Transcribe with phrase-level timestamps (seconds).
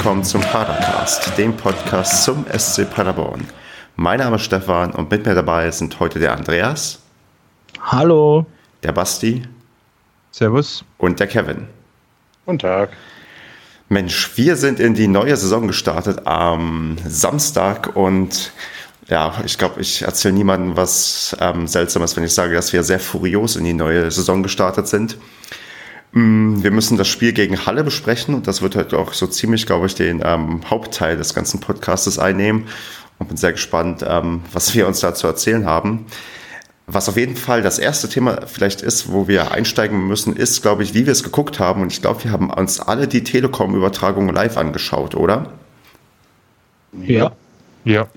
[0.00, 3.46] willkommen zum Padercast, dem Podcast zum SC Paderborn.
[3.96, 7.00] Mein Name ist Stefan und mit mir dabei sind heute der Andreas.
[7.82, 8.46] Hallo.
[8.82, 9.42] Der Basti.
[10.30, 10.86] Servus.
[10.96, 11.66] Und der Kevin.
[12.46, 12.96] Guten Tag.
[13.90, 18.52] Mensch, wir sind in die neue Saison gestartet am Samstag und
[19.08, 23.00] ja, ich glaube, ich erzähle niemandem was ähm, Seltsames, wenn ich sage, dass wir sehr
[23.00, 25.18] furios in die neue Saison gestartet sind.
[26.12, 29.66] Mm, wir müssen das Spiel gegen Halle besprechen und das wird halt auch so ziemlich,
[29.66, 32.66] glaube ich, den ähm, Hauptteil des ganzen Podcastes einnehmen
[33.18, 36.06] und bin sehr gespannt, ähm, was wir uns dazu erzählen haben.
[36.86, 40.82] Was auf jeden Fall das erste Thema vielleicht ist, wo wir einsteigen müssen, ist, glaube
[40.82, 41.82] ich, wie wir es geguckt haben.
[41.82, 45.52] Und ich glaube, wir haben uns alle die Telekom-Übertragung live angeschaut, oder?
[46.92, 47.30] Ja.
[47.84, 48.08] Ja.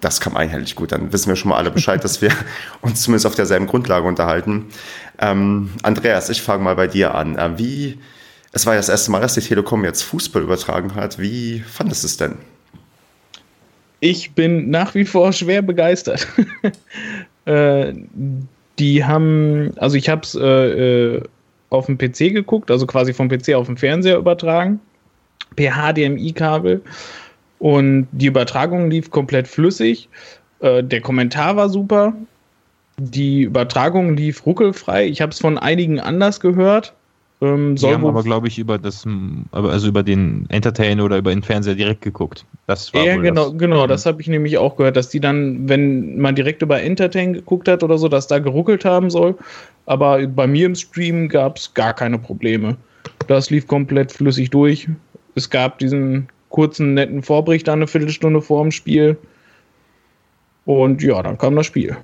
[0.00, 0.92] Das kam einhellig gut.
[0.92, 2.30] Dann wissen wir schon mal alle Bescheid, dass wir
[2.80, 4.66] uns zumindest auf derselben Grundlage unterhalten.
[5.18, 7.36] Ähm, Andreas, ich fange mal bei dir an.
[7.38, 7.98] Ähm, wie,
[8.52, 11.18] es war ja das erste Mal, dass die Telekom jetzt Fußball übertragen hat.
[11.18, 12.36] Wie fandest du es denn?
[14.00, 16.26] Ich bin nach wie vor schwer begeistert.
[17.46, 17.94] äh,
[18.78, 21.22] die haben, also ich habe es äh, äh
[21.68, 24.80] auf dem PC geguckt, also quasi vom PC auf den Fernseher übertragen,
[25.56, 26.80] per HDMI-Kabel.
[27.58, 30.08] Und die Übertragung lief komplett flüssig.
[30.60, 32.12] Äh, der Kommentar war super.
[32.98, 35.06] Die Übertragung lief ruckelfrei.
[35.06, 36.94] Ich habe es von einigen anders gehört.
[37.42, 39.06] Ähm, die haben aber, glaube ich, über das,
[39.52, 42.46] also über den Entertain oder über den Fernseher direkt geguckt.
[42.66, 43.58] Das war ja, genau, das.
[43.58, 47.34] genau, das habe ich nämlich auch gehört, dass die dann, wenn man direkt über Entertain
[47.34, 49.36] geguckt hat oder so, dass da geruckelt haben soll.
[49.84, 52.76] Aber bei mir im Stream gab es gar keine Probleme.
[53.26, 54.88] Das lief komplett flüssig durch.
[55.34, 59.18] Es gab diesen kurzen, netten Vorbericht eine Viertelstunde vor dem Spiel.
[60.64, 61.98] Und ja, dann kam das Spiel.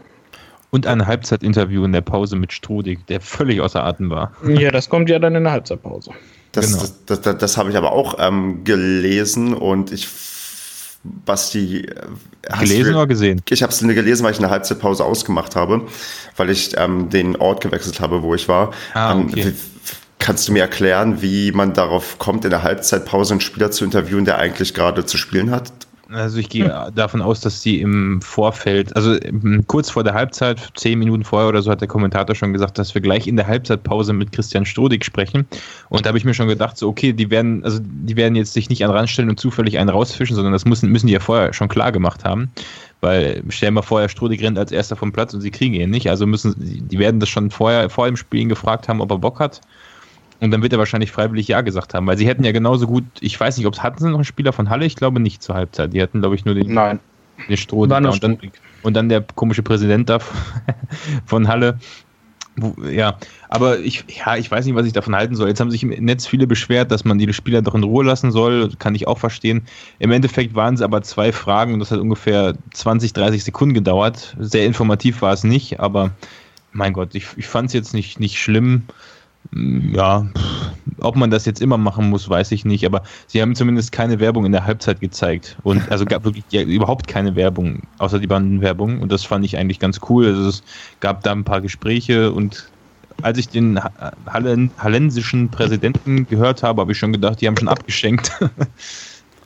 [0.70, 4.32] Und ein Halbzeitinterview in der Pause mit Strudig, der völlig außer Atem war.
[4.46, 6.10] Ja, das kommt ja dann in der Halbzeitpause.
[6.52, 6.80] Das, genau.
[6.80, 10.06] das, das, das, das habe ich aber auch ähm, gelesen und ich
[11.02, 11.86] Basti.
[11.86, 13.40] Äh, gelesen oder gesehen?
[13.48, 15.86] Ich habe es gelesen, weil ich eine Halbzeitpause ausgemacht habe,
[16.36, 18.72] weil ich ähm, den Ort gewechselt habe, wo ich war.
[18.92, 19.40] Ah, ähm, okay.
[19.40, 19.54] ähm,
[20.22, 24.24] kannst du mir erklären, wie man darauf kommt, in der Halbzeitpause einen Spieler zu interviewen,
[24.24, 25.72] der eigentlich gerade zu spielen hat?
[26.10, 29.16] Also ich gehe davon aus, dass sie im Vorfeld, also
[29.66, 32.94] kurz vor der Halbzeit, zehn Minuten vorher oder so, hat der Kommentator schon gesagt, dass
[32.94, 35.46] wir gleich in der Halbzeitpause mit Christian Strodig sprechen.
[35.88, 38.52] Und da habe ich mir schon gedacht, so okay, die werden, also die werden jetzt
[38.52, 41.54] sich nicht an ranstellen und zufällig einen rausfischen, sondern das müssen, müssen die ja vorher
[41.54, 42.52] schon klar gemacht haben.
[43.00, 46.10] Weil stellen wir vorher, Strodig rennt als erster vom Platz und sie kriegen ihn nicht.
[46.10, 49.40] Also müssen, die werden das schon vorher vor dem Spielen gefragt haben, ob er Bock
[49.40, 49.62] hat.
[50.42, 53.04] Und dann wird er wahrscheinlich freiwillig Ja gesagt haben, weil sie hätten ja genauso gut,
[53.20, 55.40] ich weiß nicht, ob es hatten sie noch einen Spieler von Halle, ich glaube nicht
[55.40, 55.92] zur Halbzeit.
[55.92, 56.98] Die hatten, glaube ich, nur den, Nein.
[57.48, 57.82] den Stroh.
[57.82, 58.38] Und dann,
[58.82, 60.18] und dann der komische Präsident da
[61.26, 61.78] von Halle.
[62.90, 63.18] Ja,
[63.50, 65.46] aber ich, ja, ich weiß nicht, was ich davon halten soll.
[65.46, 68.32] Jetzt haben sich im Netz viele beschwert, dass man die Spieler doch in Ruhe lassen
[68.32, 68.72] soll.
[68.80, 69.62] Kann ich auch verstehen.
[70.00, 74.36] Im Endeffekt waren es aber zwei Fragen und das hat ungefähr 20, 30 Sekunden gedauert.
[74.40, 76.10] Sehr informativ war es nicht, aber
[76.72, 78.88] mein Gott, ich, ich fand es jetzt nicht, nicht schlimm
[79.50, 80.26] ja,
[81.00, 84.20] ob man das jetzt immer machen muss, weiß ich nicht, aber sie haben zumindest keine
[84.20, 88.26] Werbung in der Halbzeit gezeigt und also gab wirklich ja, überhaupt keine Werbung, außer die
[88.26, 90.26] Bandenwerbung und das fand ich eigentlich ganz cool.
[90.26, 90.62] Also es
[91.00, 92.68] gab da ein paar Gespräche und
[93.20, 93.78] als ich den
[94.26, 98.32] Hallen, hallensischen Präsidenten gehört habe, habe ich schon gedacht, die haben schon abgeschenkt.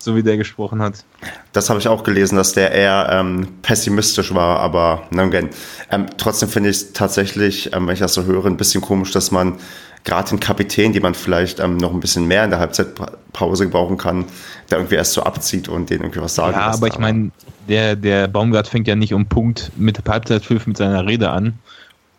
[0.07, 1.05] so wie der gesprochen hat.
[1.53, 6.71] Das habe ich auch gelesen, dass der eher ähm, pessimistisch war, aber ähm, trotzdem finde
[6.71, 9.57] ich es tatsächlich, ähm, wenn ich das so höre, ein bisschen komisch, dass man
[10.07, 13.99] gerade den Kapitän, die man vielleicht ähm, noch ein bisschen mehr in der Halbzeitpause gebrauchen
[13.99, 14.25] kann,
[14.71, 17.33] der irgendwie erst so abzieht und den irgendwie was sagen Ja, aber ich meine,
[17.69, 21.59] der, der Baumgart fängt ja nicht um Punkt mit Halbzeit 5 mit seiner Rede an,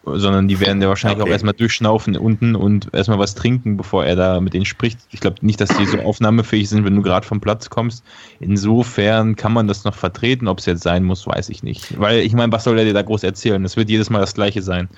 [0.03, 1.30] sondern die werden ja wahrscheinlich okay.
[1.30, 5.00] auch erstmal durchschnaufen unten und erstmal was trinken, bevor er da mit denen spricht.
[5.12, 8.03] Ich glaube nicht, dass die so aufnahmefähig sind, wenn du gerade vom Platz kommst.
[8.40, 10.47] Insofern kann man das noch vertreten.
[10.47, 12.00] Ob es jetzt sein muss, weiß ich nicht.
[12.00, 13.64] Weil ich meine, was soll er dir da groß erzählen?
[13.66, 14.90] Es wird jedes Mal das Gleiche sein.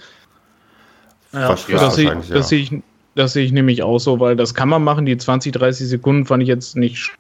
[1.34, 2.72] Ja, das, ja, sehe, das, sehe ich,
[3.20, 5.06] das sehe ich nämlich auch so, weil das kann man machen.
[5.06, 7.12] Die 20, 30 Sekunden fand ich jetzt nicht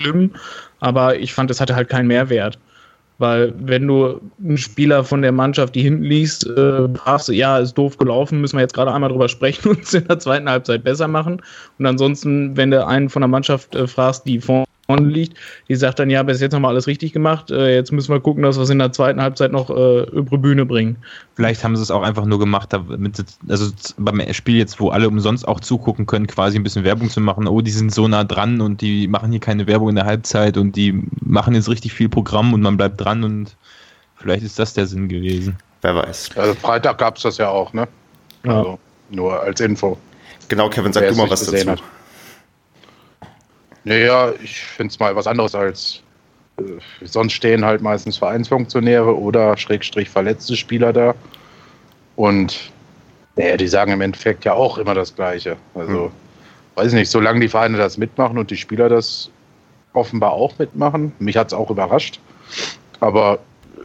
[0.00, 0.30] schlimm,
[0.80, 2.58] aber ich fand, es hatte halt keinen Mehrwert.
[3.18, 7.74] Weil wenn du einen Spieler von der Mannschaft, die hinten liest, äh, fragst, ja, ist
[7.74, 10.82] doof gelaufen, müssen wir jetzt gerade einmal drüber sprechen und es in der zweiten Halbzeit
[10.82, 11.42] besser machen.
[11.78, 15.38] Und ansonsten, wenn du einen von der Mannschaft äh, fragst, die vorne liegt,
[15.68, 18.20] die sagt dann, ja, bis jetzt haben wir alles richtig gemacht, äh, jetzt müssen wir
[18.20, 20.96] gucken, dass wir es in der zweiten Halbzeit noch äh, über Bühne bringen.
[21.34, 25.08] Vielleicht haben sie es auch einfach nur gemacht, damit, also beim Spiel jetzt, wo alle
[25.08, 27.46] umsonst auch zugucken können, quasi ein bisschen Werbung zu machen.
[27.46, 30.56] Oh, die sind so nah dran und die machen hier keine Werbung in der Halbzeit
[30.56, 33.56] und die machen jetzt richtig viel Programm und man bleibt dran und
[34.16, 35.56] vielleicht ist das der Sinn gewesen.
[35.80, 36.30] Wer weiß.
[36.36, 37.88] Also Freitag gab es das ja auch, ne?
[38.44, 38.58] Ja.
[38.58, 38.78] Also
[39.10, 39.96] nur als Info.
[40.48, 41.70] Genau, Kevin, sag Wer du mal was dazu.
[41.70, 41.82] Hat.
[43.84, 46.02] Naja, ich finde es mal was anderes als
[46.58, 46.62] äh,
[47.04, 51.14] sonst stehen halt meistens Vereinsfunktionäre oder Schrägstrich verletzte Spieler da.
[52.16, 52.70] Und
[53.36, 55.56] naja, die sagen im Endeffekt ja auch immer das Gleiche.
[55.74, 56.10] Also, hm.
[56.74, 59.30] weiß ich nicht, solange die Vereine das mitmachen und die Spieler das
[59.94, 62.20] offenbar auch mitmachen, mich hat es auch überrascht.
[63.00, 63.38] Aber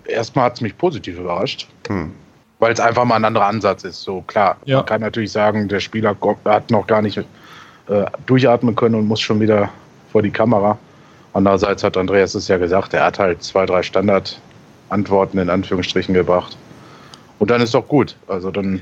[0.05, 1.67] erstmal hat es mich positiv überrascht.
[1.87, 2.11] Hm.
[2.59, 4.01] Weil es einfach mal ein anderer Ansatz ist.
[4.01, 4.77] So klar, ja.
[4.77, 6.15] man kann natürlich sagen, der Spieler
[6.45, 7.23] hat noch gar nicht äh,
[8.25, 9.69] durchatmen können und muss schon wieder
[10.11, 10.77] vor die Kamera.
[11.33, 16.57] Andererseits hat Andreas es ja gesagt, er hat halt zwei, drei Standardantworten in Anführungsstrichen gebracht.
[17.39, 18.15] Und dann ist doch gut.
[18.27, 18.81] Also dann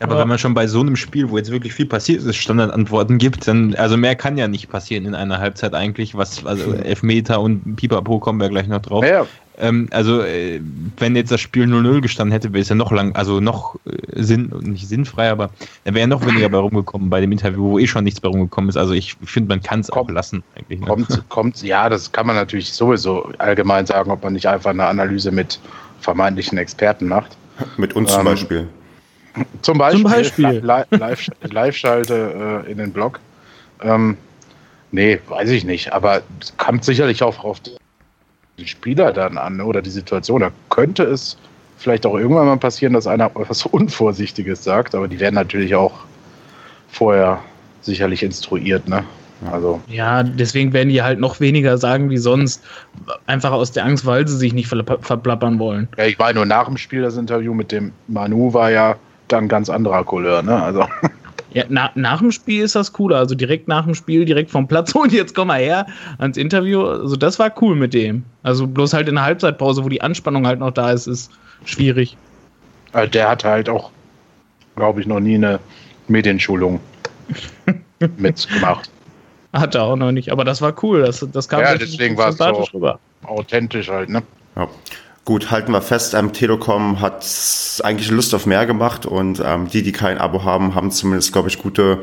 [0.00, 0.20] aber ja.
[0.20, 3.48] wenn man schon bei so einem Spiel, wo jetzt wirklich viel passiert ist, Standardantworten gibt,
[3.48, 7.76] dann, also mehr kann ja nicht passieren in einer Halbzeit eigentlich, was, also Elfmeter und
[7.76, 9.04] Pipapo kommen wir gleich noch drauf.
[9.04, 9.26] Ja, ja.
[9.60, 10.60] Ähm, also, äh,
[10.98, 14.22] wenn jetzt das Spiel 0-0 gestanden hätte, wäre es ja noch lang, also noch äh,
[14.22, 15.50] sinn, nicht sinnfrei, aber
[15.84, 18.28] da wäre ja noch weniger bei rumgekommen bei dem Interview, wo eh schon nichts bei
[18.28, 18.76] rumgekommen ist.
[18.76, 20.80] Also ich finde, man kann es auch lassen eigentlich.
[20.80, 20.86] Ne?
[20.86, 24.86] Kommt, kommt, ja, das kann man natürlich sowieso allgemein sagen, ob man nicht einfach eine
[24.86, 25.58] Analyse mit
[26.00, 27.36] vermeintlichen Experten macht.
[27.76, 28.68] Mit uns ähm, zum Beispiel.
[29.62, 30.02] Zum Beispiel,
[30.90, 31.34] zum Beispiel.
[31.42, 33.20] Live-Schalte äh, in den Blog.
[33.82, 34.16] Ähm,
[34.90, 37.60] nee, weiß ich nicht, aber es kommt sicherlich auch auf
[38.58, 40.40] die Spieler dann an oder die Situation.
[40.40, 41.36] Da könnte es
[41.78, 45.94] vielleicht auch irgendwann mal passieren, dass einer etwas Unvorsichtiges sagt, aber die werden natürlich auch
[46.90, 47.40] vorher
[47.80, 49.04] sicherlich instruiert, ne?
[49.52, 49.80] Also.
[49.86, 52.60] Ja, deswegen werden die halt noch weniger sagen wie sonst.
[53.26, 55.86] Einfach aus der Angst, weil sie sich nicht verplappern wollen.
[55.96, 58.96] Ja, ich war nur nach dem Spiel, das Interview mit dem Manu war ja
[59.28, 60.60] dann ganz anderer Couleur, ne?
[60.60, 60.84] Also.
[61.54, 63.16] Ja, na, nach dem Spiel ist das cooler.
[63.16, 65.86] Also direkt nach dem Spiel, direkt vom Platz und jetzt komm mal her
[66.18, 66.82] ans Interview.
[66.84, 68.24] Also das war cool mit dem.
[68.42, 71.30] Also bloß halt in der Halbzeitpause, wo die Anspannung halt noch da ist, ist
[71.64, 72.16] schwierig.
[72.92, 73.90] Also der hat halt auch,
[74.76, 75.60] glaube ich, noch nie eine
[76.08, 76.80] Medienschulung
[78.16, 78.90] mitgemacht.
[79.52, 81.02] Hat er auch noch nicht, aber das war cool.
[81.02, 82.98] Das, das kam ja, deswegen war es so rüber.
[83.24, 84.22] authentisch halt, ne?
[84.56, 84.68] Ja.
[85.28, 87.22] Gut, halten wir fest, ähm, Telekom hat
[87.84, 91.50] eigentlich Lust auf mehr gemacht und ähm, die, die kein Abo haben, haben zumindest, glaube
[91.50, 91.98] ich, gute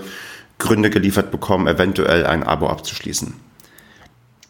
[0.60, 3.34] Gründe geliefert bekommen, eventuell ein Abo abzuschließen.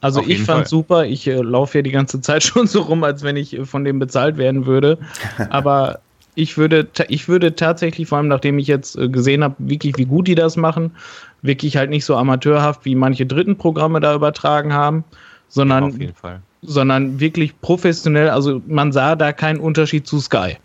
[0.01, 3.06] Also auf ich fand super, ich äh, laufe ja die ganze Zeit schon so rum,
[3.06, 4.98] als wenn ich äh, von dem bezahlt werden würde.
[5.50, 6.00] Aber
[6.36, 10.06] ich würde, ich würde tatsächlich, vor allem nachdem ich jetzt äh, gesehen habe, wirklich wie
[10.06, 10.92] gut die das machen,
[11.42, 15.06] wirklich halt nicht so amateurhaft, wie manche dritten Programme da übertragen haben,
[15.48, 18.30] sondern auf jeden Fall sondern wirklich professionell.
[18.30, 20.58] Also man sah da keinen Unterschied zu Sky.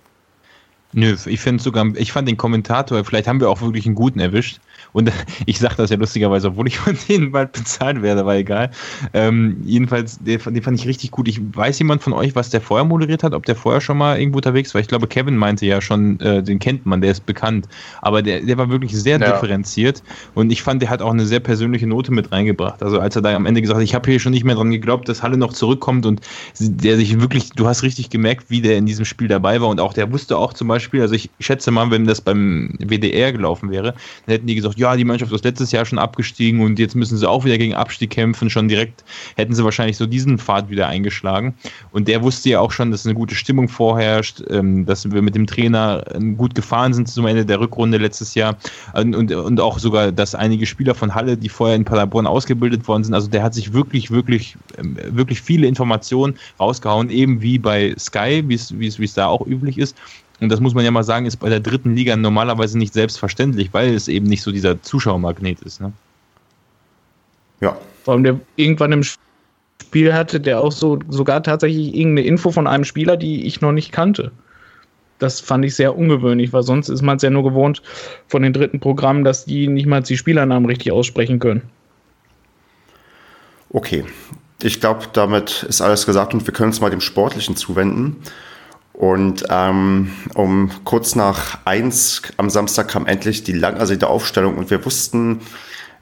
[0.93, 4.19] Nö, ich finde sogar, ich fand den Kommentator, vielleicht haben wir auch wirklich einen guten
[4.19, 4.61] erwischt.
[4.93, 5.13] Und
[5.47, 8.71] ich sage das ja lustigerweise, obwohl ich von denen bald bezahlt werde, aber egal.
[9.15, 11.29] Ähm, jedenfalls, den, den, fand ich richtig gut.
[11.29, 14.19] Ich weiß jemand von euch, was der vorher moderiert hat, ob der vorher schon mal
[14.19, 14.81] irgendwo unterwegs war.
[14.81, 17.69] Ich glaube, Kevin meinte ja schon, äh, den kennt man, der ist bekannt.
[18.03, 19.33] Aber der, der war wirklich sehr ja.
[19.33, 20.03] differenziert
[20.35, 22.83] und ich fand, der hat auch eine sehr persönliche Note mit reingebracht.
[22.83, 24.71] Also als er da am Ende gesagt hat, ich habe hier schon nicht mehr dran
[24.71, 26.21] geglaubt, dass Halle noch zurückkommt und
[26.59, 29.81] der sich wirklich, du hast richtig gemerkt, wie der in diesem Spiel dabei war und
[29.81, 33.71] auch der wusste auch zum Beispiel, also ich schätze mal, wenn das beim WDR gelaufen
[33.71, 33.95] wäre,
[34.27, 37.19] dann hätten die gesagt, ja, die Mannschaft ist letztes Jahr schon abgestiegen und jetzt müssen
[37.19, 38.49] sie auch wieder gegen Abstieg kämpfen.
[38.49, 39.05] Schon direkt
[39.37, 41.55] hätten sie wahrscheinlich so diesen Pfad wieder eingeschlagen.
[41.93, 45.35] Und der wusste ja auch schon, dass eine gute Stimmung vorherrscht, ähm, dass wir mit
[45.35, 48.57] dem Trainer ähm, gut gefahren sind zum Ende der Rückrunde letztes Jahr
[48.95, 52.89] und, und, und auch sogar, dass einige Spieler von Halle, die vorher in Paderborn ausgebildet
[52.89, 57.59] worden sind, also der hat sich wirklich, wirklich, ähm, wirklich viele Informationen rausgehauen, eben wie
[57.59, 59.95] bei Sky, wie es da auch üblich ist.
[60.41, 63.73] Und das muss man ja mal sagen, ist bei der dritten Liga normalerweise nicht selbstverständlich,
[63.73, 65.81] weil es eben nicht so dieser Zuschauermagnet ist.
[65.81, 65.93] Ne?
[67.61, 67.77] Ja.
[68.05, 72.67] Vor allem der irgendwann im Spiel hatte, der auch so sogar tatsächlich irgendeine Info von
[72.67, 74.33] einem Spieler, die ich noch nicht kannte.
[75.19, 77.83] Das fand ich sehr ungewöhnlich, weil sonst ist man es ja nur gewohnt
[78.27, 81.63] von den dritten Programmen, dass die nicht mal die Spielernamen richtig aussprechen können.
[83.69, 84.05] Okay,
[84.63, 88.17] ich glaube, damit ist alles gesagt und wir können uns mal dem Sportlichen zuwenden.
[89.01, 94.85] Und ähm, um kurz nach eins am Samstag kam endlich die langersehnte Aufstellung und wir
[94.85, 95.41] wussten,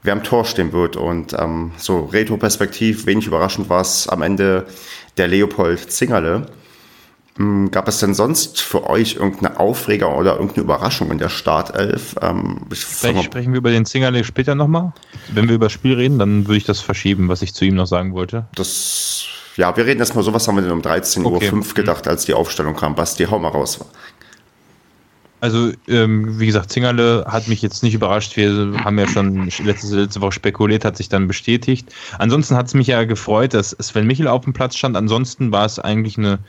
[0.03, 0.97] wer am Tor stehen wird.
[0.97, 4.67] Und ähm, so Retro-Perspektiv, wenig überraschend war es am Ende
[5.15, 6.47] der Leopold Zingerle.
[7.39, 12.15] Ähm, gab es denn sonst für euch irgendeine Aufreger oder irgendeine Überraschung in der Startelf?
[12.21, 14.91] Ähm, Vielleicht sprechen wir über den Zingerle später nochmal.
[15.29, 17.75] Wenn wir über das Spiel reden, dann würde ich das verschieben, was ich zu ihm
[17.75, 18.47] noch sagen wollte.
[18.55, 19.18] Das
[19.59, 21.51] ja, wir reden erstmal so, was haben wir denn um 13.05 okay.
[21.53, 22.95] Uhr gedacht, als die Aufstellung kam.
[22.95, 23.79] Basti, hau mal raus.
[25.41, 28.37] Also, ähm, wie gesagt, Zingerle hat mich jetzt nicht überrascht.
[28.37, 31.93] Wir haben ja schon letzte, letzte Woche spekuliert, hat sich dann bestätigt.
[32.19, 34.95] Ansonsten hat es mich ja gefreut, dass Sven Michel auf dem Platz stand.
[34.95, 36.39] Ansonsten war es eigentlich eine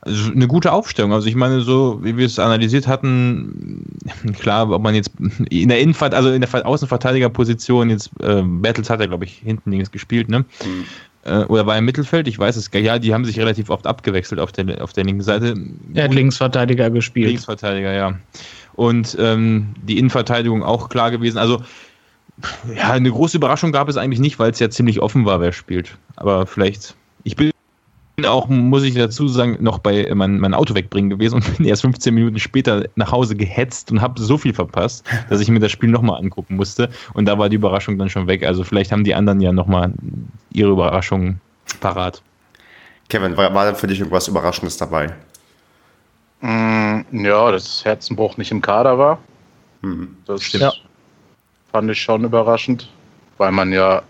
[0.00, 1.12] Also eine gute Aufstellung.
[1.12, 3.84] Also ich meine, so wie wir es analysiert hatten,
[4.38, 5.10] klar, ob man jetzt
[5.50, 9.70] in der Innenvert, also in der Außenverteidigerposition jetzt äh, Battles hat er, glaube ich, hinten
[9.70, 10.40] links gespielt, ne?
[10.64, 10.84] Mhm.
[11.24, 12.28] Äh, oder war er im Mittelfeld?
[12.28, 12.86] Ich weiß es gar nicht.
[12.86, 15.54] Ja, die haben sich relativ oft abgewechselt auf der, auf der linken Seite.
[15.94, 17.28] Er hat Linksverteidiger gespielt.
[17.28, 18.18] Linksverteidiger, ja.
[18.74, 21.38] Und ähm, die Innenverteidigung auch klar gewesen.
[21.38, 21.62] Also
[22.76, 25.52] ja, eine große Überraschung gab es eigentlich nicht, weil es ja ziemlich offen war, wer
[25.52, 25.96] spielt.
[26.16, 27.50] Aber vielleicht, ich bin
[28.22, 31.82] auch, muss ich dazu sagen, noch bei mein, mein Auto wegbringen gewesen und bin erst
[31.82, 35.72] 15 Minuten später nach Hause gehetzt und habe so viel verpasst, dass ich mir das
[35.72, 36.90] Spiel nochmal angucken musste.
[37.14, 38.44] Und da war die Überraschung dann schon weg.
[38.44, 39.92] Also vielleicht haben die anderen ja nochmal
[40.52, 41.40] ihre Überraschung
[41.80, 42.22] parat.
[43.08, 45.12] Kevin, war, war denn für dich irgendwas Überraschendes dabei?
[46.40, 49.18] Mm, ja, dass Herzenbruch nicht im Kader war.
[49.82, 50.16] Mhm.
[50.26, 50.82] Das Stimmt.
[51.72, 52.88] fand ich schon überraschend,
[53.38, 54.02] weil man ja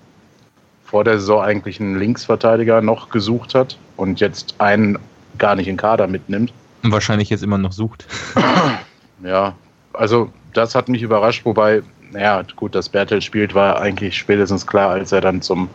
[0.84, 4.98] vor der Saison eigentlich einen Linksverteidiger noch gesucht hat und jetzt einen
[5.38, 6.52] gar nicht in Kader mitnimmt.
[6.82, 8.06] Und wahrscheinlich jetzt immer noch sucht.
[9.24, 9.54] ja,
[9.92, 14.90] also das hat mich überrascht, wobei, naja, gut, dass Bertel spielt, war eigentlich spätestens klar,
[14.90, 15.68] als er dann zum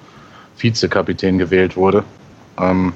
[0.58, 2.04] Vizekapitän gewählt wurde.
[2.60, 2.94] Ähm,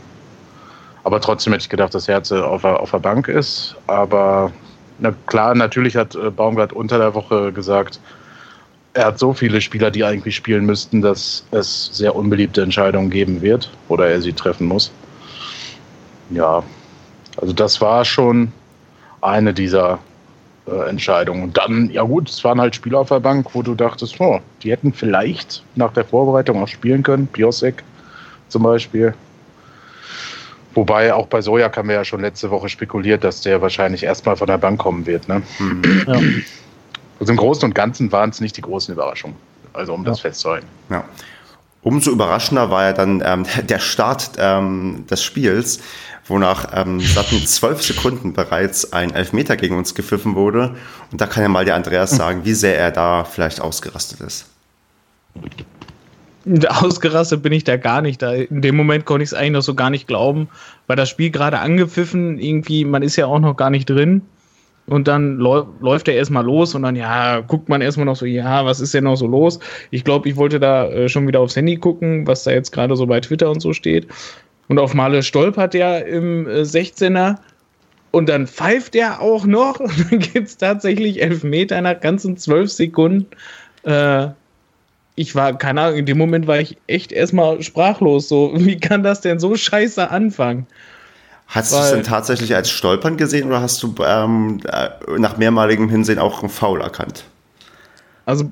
[1.03, 3.75] aber trotzdem hätte ich gedacht, dass Herze auf der, auf der Bank ist.
[3.87, 4.51] Aber
[4.99, 7.99] na klar, natürlich hat äh, Baumgart unter der Woche gesagt,
[8.93, 13.41] er hat so viele Spieler, die eigentlich spielen müssten, dass es sehr unbeliebte Entscheidungen geben
[13.41, 14.91] wird oder er sie treffen muss.
[16.29, 16.63] Ja,
[17.37, 18.51] also das war schon
[19.21, 19.99] eine dieser
[20.67, 21.43] äh, Entscheidungen.
[21.43, 24.39] Und dann, ja gut, es waren halt Spieler auf der Bank, wo du dachtest, oh,
[24.61, 27.27] die hätten vielleicht nach der Vorbereitung auch spielen können.
[27.27, 27.83] Piosek
[28.49, 29.13] zum Beispiel.
[30.75, 34.35] Wobei auch bei Sojak haben wir ja schon letzte Woche spekuliert, dass der wahrscheinlich erstmal
[34.35, 35.27] von der Bank kommen wird.
[35.27, 35.41] Ne?
[35.59, 36.05] Mhm.
[36.07, 36.19] Ja.
[37.19, 39.35] Also im Großen und Ganzen waren es nicht die großen Überraschungen.
[39.73, 40.09] Also um ja.
[40.09, 40.67] das festzuhalten.
[40.89, 41.03] Ja.
[41.81, 45.81] Umso überraschender war ja dann ähm, der Start ähm, des Spiels,
[46.25, 50.75] wonach ähm, satten zwölf Sekunden bereits ein Elfmeter gegen uns gepfiffen wurde.
[51.11, 52.17] Und da kann ja mal der Andreas hm.
[52.17, 54.45] sagen, wie sehr er da vielleicht ausgerastet ist.
[56.67, 58.21] Ausgerastet bin ich da gar nicht.
[58.21, 60.49] Da in dem Moment konnte ich es eigentlich noch so gar nicht glauben,
[60.87, 64.21] weil das Spiel gerade angepfiffen, irgendwie, man ist ja auch noch gar nicht drin.
[64.85, 68.65] Und dann läuft er erstmal los und dann, ja, guckt man erstmal noch so, ja,
[68.65, 69.59] was ist denn noch so los?
[69.91, 72.95] Ich glaube, ich wollte da äh, schon wieder aufs Handy gucken, was da jetzt gerade
[72.97, 74.07] so bei Twitter und so steht.
[74.67, 77.37] Und auf Male stolpert er im äh, 16er
[78.11, 82.35] und dann pfeift er auch noch und dann gibt es tatsächlich elf Meter nach ganzen
[82.35, 83.27] zwölf Sekunden.
[83.83, 84.27] Äh,
[85.15, 88.27] ich war, keine Ahnung, in dem Moment war ich echt erstmal sprachlos.
[88.27, 90.67] So, wie kann das denn so scheiße anfangen?
[91.53, 95.87] Hast du es denn tatsächlich als Stolpern gesehen oder hast du ähm, äh, nach mehrmaligem
[95.87, 97.25] Hinsehen auch einen Foul erkannt?
[98.25, 98.51] Also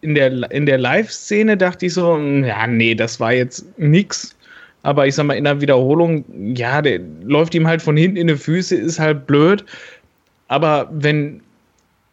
[0.00, 4.36] in der, in der Live-Szene dachte ich so, hm, ja, nee, das war jetzt nix.
[4.84, 8.28] Aber ich sag mal, in der Wiederholung, ja, der läuft ihm halt von hinten in
[8.28, 9.64] die Füße, ist halt blöd.
[10.46, 11.40] Aber wenn,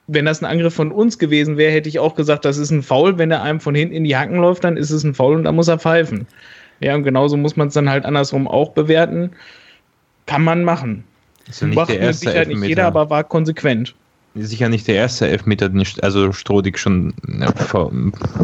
[0.07, 2.81] wenn das ein Angriff von uns gewesen wäre, hätte ich auch gesagt, das ist ein
[2.81, 3.19] Foul.
[3.19, 5.43] Wenn er einem von hinten in die Hacken läuft, dann ist es ein Foul und
[5.43, 6.25] dann muss er pfeifen.
[6.79, 9.31] Ja, und genauso muss man es dann halt andersrum auch bewerten.
[10.31, 11.03] Kann man machen.
[11.49, 12.59] Ist ja nicht Macht der erste sicher Elfmeter.
[12.59, 13.93] nicht jeder, aber war konsequent.
[14.33, 17.13] Sicher nicht der erste Elfmeter, den also Strodig schon
[17.57, 17.91] ver,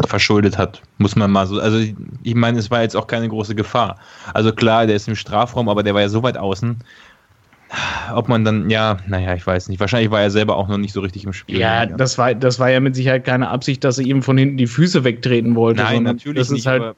[0.05, 1.61] verschuldet hat, muss man mal so.
[1.61, 1.77] Also
[2.23, 3.97] ich meine, es war jetzt auch keine große Gefahr.
[4.33, 6.75] Also klar, der ist im Strafraum, aber der war ja so weit außen.
[8.13, 9.79] Ob man dann, ja, naja, ich weiß nicht.
[9.79, 11.57] Wahrscheinlich war er selber auch noch nicht so richtig im Spiel.
[11.57, 14.57] Ja, das war, das war ja mit Sicherheit keine Absicht, dass er ihm von hinten
[14.57, 15.83] die Füße wegtreten wollte.
[15.83, 16.95] Nein, natürlich das ist nicht, halt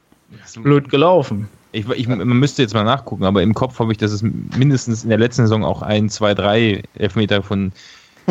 [0.63, 1.47] blöd gelaufen.
[1.71, 5.03] Ich, ich, man müsste jetzt mal nachgucken, aber im Kopf habe ich, dass es mindestens
[5.03, 7.71] in der letzten Saison auch ein, zwei, drei Elfmeter von,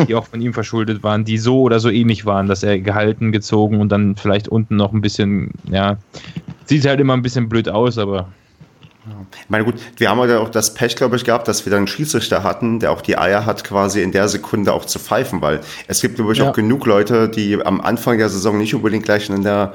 [0.07, 3.31] die auch von ihm verschuldet waren, die so oder so ähnlich waren, dass er gehalten,
[3.31, 5.97] gezogen und dann vielleicht unten noch ein bisschen, ja,
[6.65, 8.27] sieht halt immer ein bisschen blöd aus, aber
[9.31, 11.79] ich meine, gut, wir haben heute auch das Pech, glaube ich, gehabt, dass wir dann
[11.79, 15.41] einen Schiedsrichter hatten, der auch die Eier hat, quasi in der Sekunde auch zu pfeifen,
[15.41, 16.49] weil es gibt, glaube ich, ja.
[16.49, 19.73] auch genug Leute, die am Anfang der Saison nicht unbedingt gleich in der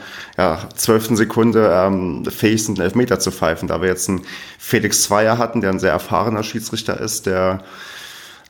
[0.77, 3.69] zwölften ja, Sekunde ähm, fähig sind, einen Elfmeter zu pfeifen.
[3.69, 4.23] Da wir jetzt einen
[4.59, 7.63] Felix Zweier hatten, der ein sehr erfahrener Schiedsrichter ist, der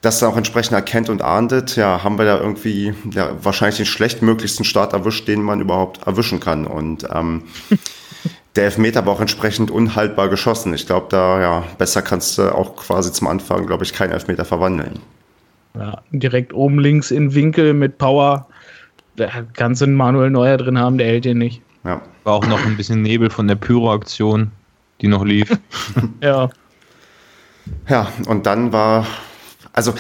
[0.05, 3.87] das dann auch entsprechend erkennt und ahndet, ja, haben wir da irgendwie ja, wahrscheinlich den
[3.87, 6.67] schlechtmöglichsten Start erwischt, den man überhaupt erwischen kann.
[6.67, 7.45] Und ähm,
[8.56, 10.75] der Elfmeter war auch entsprechend unhaltbar geschossen.
[10.75, 14.44] Ich glaube, da, ja, besser kannst du auch quasi zum Anfang, glaube ich, keinen Elfmeter
[14.44, 15.00] verwandeln.
[15.76, 18.46] Ja, direkt oben links in Winkel mit Power.
[19.16, 21.62] Da kannst du einen Manuel Neuer drin haben, der hält den nicht.
[21.84, 22.00] Ja.
[22.23, 24.50] War auch noch ein bisschen Nebel von der Pyro-Aktion,
[25.00, 25.50] die noch lief.
[26.23, 26.49] ja.
[27.88, 29.06] Ja, und dann war
[29.76, 29.93] Also,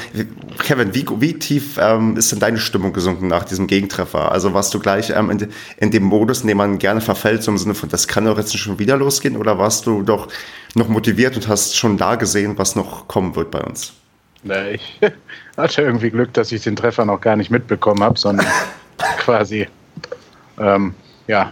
[0.60, 4.30] Kevin, wie, wie tief ähm, ist denn deine Stimmung gesunken nach diesem Gegentreffer?
[4.30, 7.50] Also warst du gleich ähm, in, in, dem Modus, in dem man gerne verfällt, so
[7.50, 9.36] im Sinne von, das kann doch jetzt schon wieder losgehen?
[9.36, 10.28] Oder warst du doch
[10.76, 13.94] noch motiviert und hast schon da gesehen, was noch kommen wird bei uns?
[14.44, 15.00] Nee, ich
[15.56, 18.46] hatte irgendwie Glück, dass ich den Treffer noch gar nicht mitbekommen habe, sondern
[19.18, 19.66] quasi
[20.60, 20.94] ähm,
[21.26, 21.50] ja,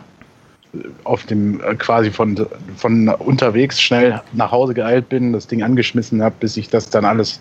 [1.02, 6.22] auf dem äh, quasi von, von unterwegs schnell nach Hause geeilt bin, das Ding angeschmissen
[6.22, 7.40] habe, bis ich das dann alles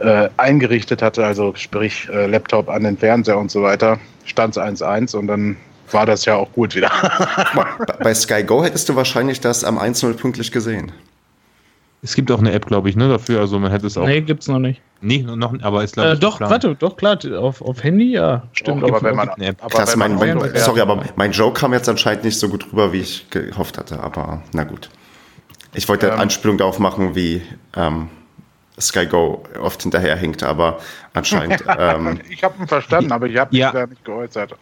[0.00, 4.62] äh, eingerichtet hatte, also sprich äh, Laptop an den Fernseher und so weiter, stand es
[4.62, 5.56] 1-1 und dann
[5.90, 6.90] war das ja auch gut wieder.
[8.00, 10.92] Bei Sky Go hättest du wahrscheinlich das am 1-0 pünktlich gesehen.
[12.00, 13.40] Es gibt auch eine App, glaube ich, ne, dafür.
[13.40, 14.06] Also man hätte es auch.
[14.06, 14.80] Nee, gibt es noch nicht.
[15.00, 18.82] Nee, noch, aber ist glaube äh, Doch, warte, doch, klar, auf, auf Handy, ja, stimmt.
[18.82, 19.56] Doch, aber wenn man, eine App.
[19.60, 22.92] Aber Klasse, mein, mein, sorry, aber mein Joke kam jetzt anscheinend nicht so gut rüber,
[22.92, 24.90] wie ich gehofft hatte, aber na gut.
[25.74, 27.42] Ich wollte ähm, Anspielung darauf machen, wie
[27.76, 28.08] ähm,
[28.80, 30.78] Sky Go oft hinterherhinkt, aber
[31.14, 31.64] anscheinend.
[31.78, 33.70] Ähm, ich habe ihn verstanden, aber ich habe mich ja.
[33.70, 34.52] da nicht geäußert.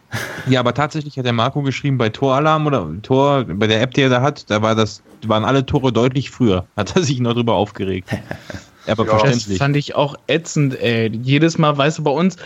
[0.47, 4.01] Ja, aber tatsächlich hat der Marco geschrieben, bei Toralarm oder Tor, bei der App, die
[4.01, 6.65] er da hat, da war das, waren alle Tore deutlich früher.
[6.77, 8.09] Hat er sich noch drüber aufgeregt.
[8.87, 9.47] aber ja, verständlich.
[9.47, 11.09] Das fand ich auch ätzend, ey.
[11.23, 12.37] Jedes Mal, weißt du, bei uns,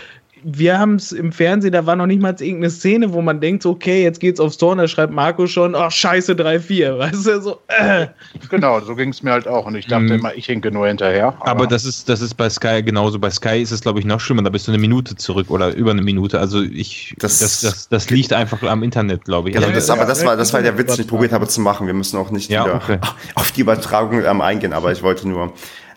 [0.44, 3.66] wir haben es im Fernsehen, da war noch nicht mal irgendeine Szene, wo man denkt,
[3.66, 7.42] okay, jetzt geht's aufs Tor und da schreibt Marco schon, ach scheiße, 3-4, weißt du,
[7.42, 8.08] so, äh.
[8.50, 10.12] Genau, so ging es mir halt auch und ich dachte mhm.
[10.12, 11.36] immer, ich hinke nur hinterher.
[11.40, 14.06] Aber, aber, das ist, das ist bei Sky genauso, bei Sky ist es glaube ich
[14.06, 17.40] noch schlimmer, da bist du eine Minute zurück oder über eine Minute, also ich, das,
[17.40, 19.56] das, das, das liegt einfach am Internet, glaube ich.
[19.56, 21.88] Genau, das, aber das war, das war der Witz, den ich probiert habe zu machen,
[21.88, 23.00] wir müssen auch nicht ja, wieder okay.
[23.36, 25.54] auf die Übertragung ähm, eingehen, aber ich wollte nur,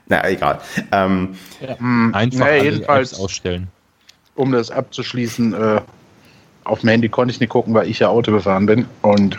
[0.06, 0.60] na egal.
[0.92, 1.76] Ähm, ja.
[2.12, 3.68] Einfach nee, jedenfalls ausstellen
[4.34, 5.80] um das abzuschließen, äh,
[6.64, 8.86] auf dem Handy konnte ich nicht gucken, weil ich ja Auto gefahren bin.
[9.02, 9.38] Und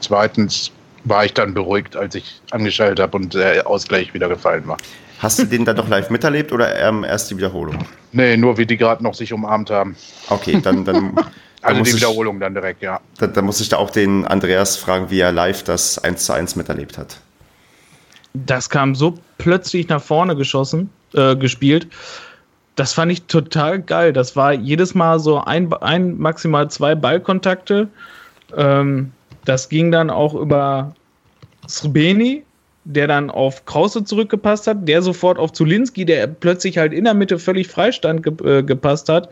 [0.00, 0.72] zweitens
[1.04, 4.76] war ich dann beruhigt, als ich angeschaltet habe und der Ausgleich wieder gefallen war.
[5.20, 7.78] Hast du den dann doch live miterlebt oder ähm, erst die Wiederholung?
[8.12, 9.96] Nee, nur wie die gerade noch sich umarmt haben.
[10.28, 10.84] Okay, dann.
[10.84, 11.16] dann
[11.62, 13.00] also die Wiederholung ich, dann direkt, ja.
[13.18, 16.32] Dann, dann, muss ich da auch den Andreas fragen, wie er live das 1 zu
[16.32, 17.18] 1 miterlebt hat.
[18.34, 21.88] Das kam so plötzlich nach vorne geschossen, äh, gespielt
[22.78, 24.12] das fand ich total geil.
[24.12, 27.88] Das war jedes Mal so ein, ein maximal zwei Ballkontakte.
[28.56, 29.10] Ähm,
[29.44, 30.94] das ging dann auch über
[31.66, 32.44] Srbeni,
[32.84, 37.14] der dann auf Krause zurückgepasst hat, der sofort auf Zulinski, der plötzlich halt in der
[37.14, 39.28] Mitte völlig Freistand ge äh, gepasst hat.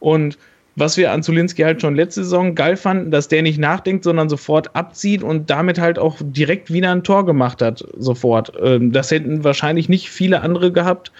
[0.00, 0.36] Und
[0.74, 4.28] was wir an Zulinski halt schon letzte Saison geil fanden, dass der nicht nachdenkt, sondern
[4.28, 8.52] sofort abzieht und damit halt auch direkt wieder ein Tor gemacht hat, sofort.
[8.60, 11.12] Ähm, das hätten wahrscheinlich nicht viele andere gehabt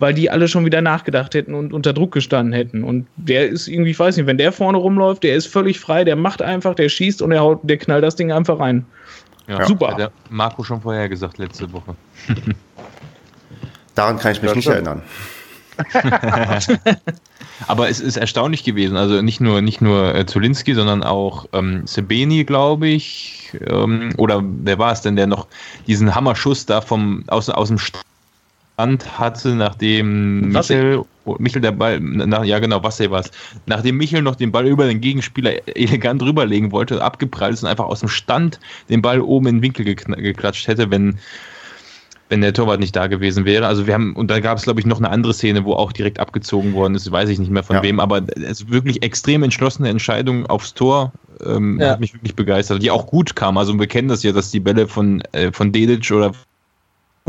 [0.00, 2.82] weil die alle schon wieder nachgedacht hätten und unter Druck gestanden hätten.
[2.82, 6.04] Und der ist irgendwie, ich weiß nicht, wenn der vorne rumläuft, der ist völlig frei,
[6.04, 8.86] der macht einfach, der schießt und der, haut, der knallt das Ding einfach rein.
[9.46, 9.92] Ja, Super.
[9.92, 11.94] Hat der Marco schon vorher gesagt letzte Woche.
[13.94, 15.02] Daran kann ich mich nicht erinnern.
[17.66, 18.96] Aber es ist erstaunlich gewesen.
[18.96, 23.58] Also nicht nur, nicht nur äh, Zulinski, sondern auch ähm, Sebeni, glaube ich.
[23.66, 25.46] Ähm, oder wer war es denn, der noch
[25.86, 28.00] diesen Hammerschuss da vom, aus, aus dem St
[28.80, 31.04] Hand hatte, nachdem Michel,
[31.38, 33.30] Michel der Ball, na, ja genau, was war es,
[33.66, 37.86] nachdem Michel noch den Ball über den Gegenspieler elegant rüberlegen wollte, abgeprallt ist und einfach
[37.86, 41.18] aus dem Stand den Ball oben in den Winkel geklatscht hätte, wenn
[42.30, 43.66] wenn der Torwart nicht da gewesen wäre.
[43.66, 45.92] Also wir haben, und da gab es, glaube ich, noch eine andere Szene, wo auch
[45.92, 47.82] direkt abgezogen worden ist, weiß ich nicht mehr von ja.
[47.82, 51.12] wem, aber es ist wirklich extrem entschlossene Entscheidung aufs Tor.
[51.44, 51.90] Ähm, ja.
[51.90, 53.58] Hat mich wirklich begeistert, die auch gut kam.
[53.58, 56.32] Also wir kennen das ja, dass die Bälle von, äh, von Dedic oder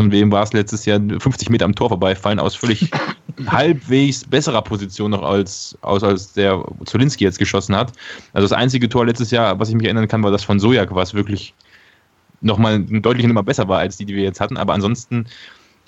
[0.02, 2.90] von wem war es letztes Jahr 50 Meter am Tor vorbeifallen, aus völlig
[3.46, 7.92] halbwegs besserer Position noch als, als, als der Zolinski jetzt geschossen hat.
[8.34, 10.96] Also das einzige Tor letztes Jahr, was ich mich erinnern kann, war das von Sojak,
[10.96, 11.54] was wirklich
[12.42, 14.58] nochmal deutlich immer besser war als die, die wir jetzt hatten.
[14.58, 15.28] Aber ansonsten,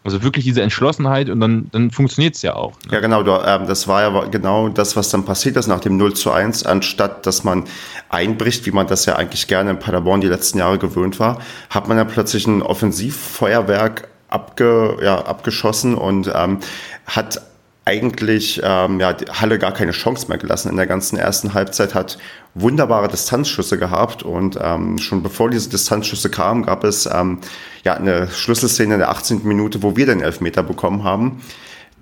[0.03, 2.73] also wirklich diese Entschlossenheit und dann, dann funktioniert es ja auch.
[2.85, 2.93] Ne?
[2.93, 3.21] Ja, genau.
[3.21, 6.65] Ähm, das war ja genau das, was dann passiert ist nach dem 0 zu 1.
[6.65, 7.63] Anstatt dass man
[8.09, 11.39] einbricht, wie man das ja eigentlich gerne in Paderborn die letzten Jahre gewöhnt war,
[11.69, 16.59] hat man ja plötzlich ein Offensivfeuerwerk abge, ja, abgeschossen und ähm,
[17.05, 17.41] hat
[17.85, 22.17] eigentlich ähm, ja, Halle gar keine Chance mehr gelassen in der ganzen ersten Halbzeit, hat
[22.53, 27.39] wunderbare Distanzschüsse gehabt und ähm, schon bevor diese Distanzschüsse kamen, gab es ähm,
[27.83, 29.45] ja eine Schlüsselszene in der 18.
[29.45, 31.43] Minute, wo wir den Elfmeter bekommen haben,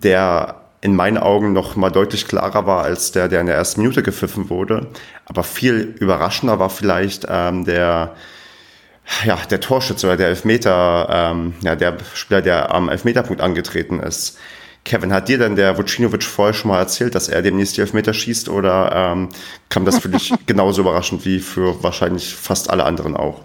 [0.04, 3.82] der in meinen Augen noch mal deutlich klarer war als der, der in der ersten
[3.82, 4.88] Minute gepfiffen wurde.
[5.26, 8.16] Aber viel überraschender war vielleicht ähm, der
[9.26, 14.38] ja, der Torschütze oder der Elfmeter, ähm, ja, der Spieler, der am Elfmeterpunkt angetreten ist.
[14.84, 18.14] Kevin, hat dir denn der Vucinovic vorher schon mal erzählt, dass er demnächst die Elfmeter
[18.14, 19.30] schießt oder ähm,
[19.70, 23.42] kam das für dich genauso überraschend wie für wahrscheinlich fast alle anderen auch?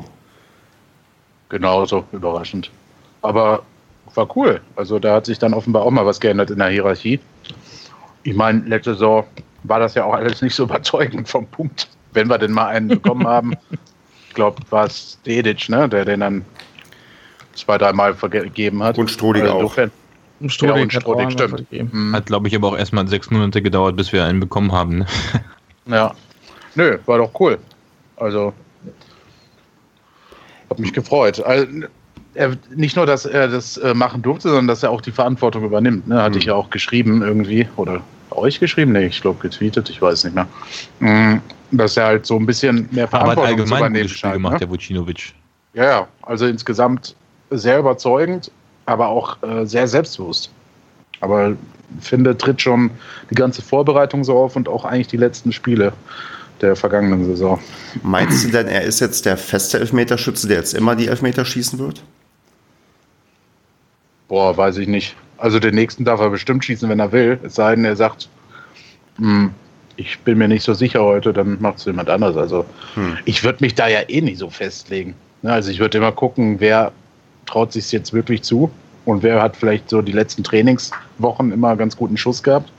[1.49, 2.71] Genauso überraschend.
[3.23, 3.63] Aber
[4.15, 4.61] war cool.
[4.77, 7.21] Also da hat sich dann offenbar auch mal was geändert in der Hierarchie.
[8.23, 9.25] Ich meine, letzte Saison
[9.65, 12.89] war das ja auch alles nicht so überzeugend vom Punkt, wenn wir denn mal einen
[12.89, 13.55] bekommen haben.
[14.29, 16.45] Ich glaube, war es Dedic, ne, der den dann
[17.55, 18.99] zwei, dreimal vergeben hat.
[18.99, 19.77] Und Strodig also auch.
[20.49, 21.73] Strodig, ja, und Strodig stimmt.
[21.73, 22.15] Mhm.
[22.15, 24.99] Hat, glaube ich, aber auch erstmal sechs Monate gedauert, bis wir einen bekommen haben.
[24.99, 25.07] Ne?
[25.89, 26.13] Ja.
[26.75, 27.59] Nö, war doch cool.
[28.17, 28.53] Also,
[30.69, 31.41] hat mich gefreut.
[31.45, 31.67] Also,
[32.35, 35.65] er, nicht nur, dass er das äh, machen durfte, sondern dass er auch die Verantwortung
[35.65, 36.09] übernimmt.
[36.09, 36.21] Ne?
[36.21, 36.39] Hatte mhm.
[36.39, 37.69] ich ja auch geschrieben irgendwie.
[37.77, 38.93] Oder euch geschrieben?
[38.93, 40.47] Nee, ich glaube getweetet, ich weiß nicht mehr.
[41.01, 41.41] Mhm.
[41.71, 44.59] Dass er halt so ein bisschen mehr Verantwortung Aber allgemein übernehmen Spiel gemacht, ne?
[44.61, 45.35] der Vucinovic.
[45.75, 47.15] Ja, ja, also insgesamt
[47.51, 48.51] sehr überzeugend,
[48.87, 50.51] aber auch äh, sehr selbstbewusst.
[51.21, 51.57] Aber
[52.01, 52.91] finde, tritt schon
[53.31, 55.93] die ganze Vorbereitung so auf und auch eigentlich die letzten Spiele
[56.61, 57.61] der vergangenen Saison.
[58.03, 61.79] Meinst du denn, er ist jetzt der feste Elfmeterschütze, der jetzt immer die Elfmeter schießen
[61.79, 62.03] wird?
[64.29, 65.17] Boah, weiß ich nicht.
[65.39, 67.39] Also den nächsten darf er bestimmt schießen, wenn er will.
[67.43, 68.29] Es sei denn, er sagt,
[69.19, 69.51] hm,
[69.97, 72.37] ich bin mir nicht so sicher heute, dann macht es jemand anders.
[72.37, 73.19] Also hm.
[73.25, 75.15] ich würde mich da ja eh nicht so festlegen.
[75.43, 76.93] Ne, also ich würde immer gucken, wer
[77.47, 78.71] traut sich jetzt wirklich zu
[79.05, 82.71] und wer hat vielleicht so die letzten Trainingswochen immer ganz guten Schuss gehabt.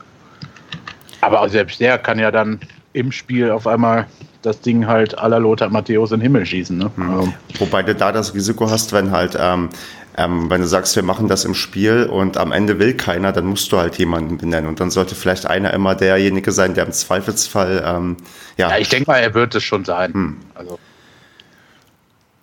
[1.21, 2.60] Aber selbst der kann ja dann
[2.93, 4.08] im Spiel auf einmal
[4.41, 6.77] das Ding halt aller Lothar Matthäus in den Himmel schießen.
[6.77, 6.91] Ne?
[6.95, 7.10] Mhm.
[7.10, 7.34] Also.
[7.60, 9.69] Wobei du da das Risiko hast, wenn halt, ähm,
[10.17, 13.45] ähm, wenn du sagst, wir machen das im Spiel und am Ende will keiner, dann
[13.45, 14.67] musst du halt jemanden benennen.
[14.67, 17.84] Und dann sollte vielleicht einer immer derjenige sein, der im Zweifelsfall.
[17.86, 18.17] Ähm,
[18.58, 18.69] ja.
[18.69, 20.12] ja, ich denke mal, er wird es schon sein.
[20.13, 20.38] Mhm.
[20.56, 20.80] Also.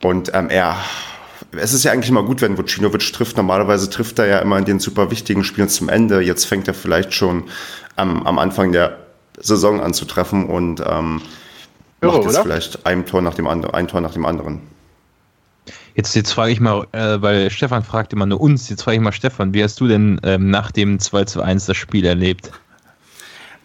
[0.03, 0.77] Und ähm, er
[1.59, 3.37] es ist ja eigentlich immer gut, wenn Vucinovic trifft.
[3.37, 6.21] Normalerweise trifft er ja immer in den super wichtigen Spielen zum Ende.
[6.21, 7.45] Jetzt fängt er vielleicht schon
[7.97, 8.99] am, am Anfang der
[9.39, 11.23] Saison an zu treffen und ähm,
[12.01, 12.43] macht jetzt oder?
[12.43, 14.61] vielleicht ein Tor nach dem anderen, ein Tor nach dem anderen.
[15.95, 19.01] Jetzt, jetzt frage ich mal, äh, weil Stefan fragt immer nur uns, jetzt frage ich
[19.01, 22.51] mal Stefan, wie hast du denn ähm, nach dem 2 zu 1 das Spiel erlebt?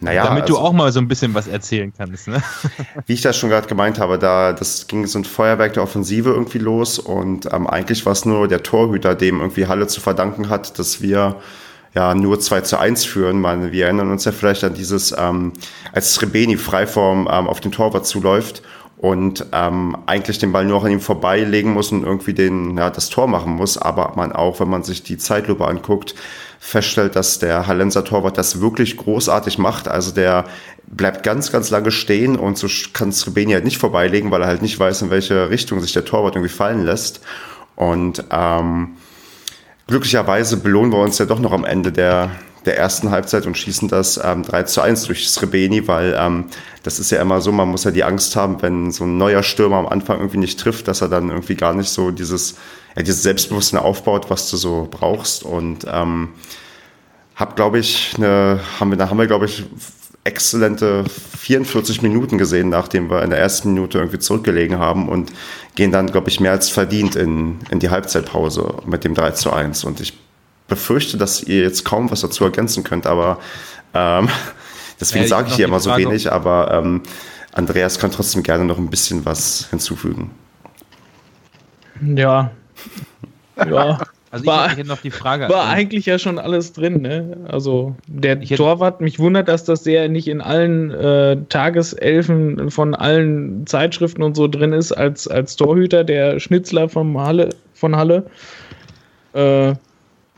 [0.00, 2.26] Naja, Damit also, du auch mal so ein bisschen was erzählen kannst.
[2.26, 2.42] Ne?
[3.06, 6.30] Wie ich das schon gerade gemeint habe, da das ging so ein Feuerwerk der Offensive
[6.30, 10.48] irgendwie los und ähm, eigentlich war es nur der Torhüter, dem irgendwie Halle zu verdanken
[10.48, 11.36] hat, dass wir
[11.94, 13.40] ja nur 2 zu 1 führen.
[13.40, 15.52] Man, wir erinnern uns ja vielleicht an dieses, ähm,
[15.92, 18.62] als Srebeni Freiform ähm, auf den Torwart zuläuft
[18.96, 22.90] und ähm, eigentlich den Ball nur noch an ihm vorbeilegen muss und irgendwie den, ja,
[22.90, 26.14] das Tor machen muss, aber man auch, wenn man sich die Zeitlupe anguckt,
[26.62, 29.88] feststellt, dass der Hallenser Torwart das wirklich großartig macht.
[29.88, 30.44] Also der
[30.86, 34.60] bleibt ganz, ganz lange stehen und so kann Srebeni halt nicht vorbeilegen, weil er halt
[34.60, 37.22] nicht weiß, in welche Richtung sich der Torwart irgendwie fallen lässt.
[37.76, 38.90] Und ähm,
[39.86, 42.30] glücklicherweise belohnen wir uns ja doch noch am Ende der,
[42.66, 46.44] der ersten Halbzeit und schießen das ähm, 3 zu 1 durch Srebeni, weil ähm,
[46.82, 49.42] das ist ja immer so, man muss ja die Angst haben, wenn so ein neuer
[49.42, 52.56] Stürmer am Anfang irgendwie nicht trifft, dass er dann irgendwie gar nicht so dieses,
[52.96, 55.44] ja, dieses Selbstbewusstsein aufbaut, was du so brauchst.
[55.44, 56.30] Und ähm,
[57.36, 59.64] hab, glaube ich, eine, haben wir, da haben wir, glaube ich,
[60.24, 61.04] exzellente
[61.38, 65.32] 44 Minuten gesehen, nachdem wir in der ersten Minute irgendwie zurückgelegen haben und
[65.74, 69.52] gehen dann, glaube ich, mehr als verdient in, in die Halbzeitpause mit dem 3 zu
[69.52, 69.84] 1.
[69.84, 70.18] Und ich
[70.68, 73.38] befürchte, dass ihr jetzt kaum was dazu ergänzen könnt, aber
[73.94, 74.28] ähm,
[75.00, 77.02] deswegen ja, sage ich hier immer so wenig, aber ähm,
[77.52, 80.30] Andreas kann trotzdem gerne noch ein bisschen was hinzufügen.
[82.00, 82.50] Ja.
[83.68, 83.98] Ja.
[84.32, 85.48] Also war, ich noch die Frage.
[85.48, 87.36] War also, eigentlich ja schon alles drin, ne?
[87.48, 93.66] Also der Torwart, mich wundert, dass das sehr nicht in allen äh, Tageselfen von allen
[93.66, 98.26] Zeitschriften und so drin ist, als, als Torhüter, der Schnitzler vom Halle, von Halle.
[99.32, 99.74] Äh,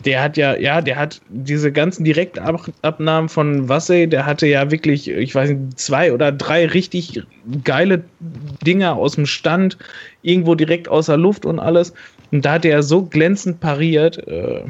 [0.04, 5.08] der hat ja, ja, der hat diese ganzen Direktabnahmen von Wassey, der hatte ja wirklich,
[5.08, 7.22] ich weiß nicht, zwei oder drei richtig
[7.64, 8.04] geile
[8.66, 9.78] Dinger aus dem Stand,
[10.22, 11.92] irgendwo direkt außer Luft und alles.
[12.30, 14.62] Und da hat er so glänzend pariert, äh,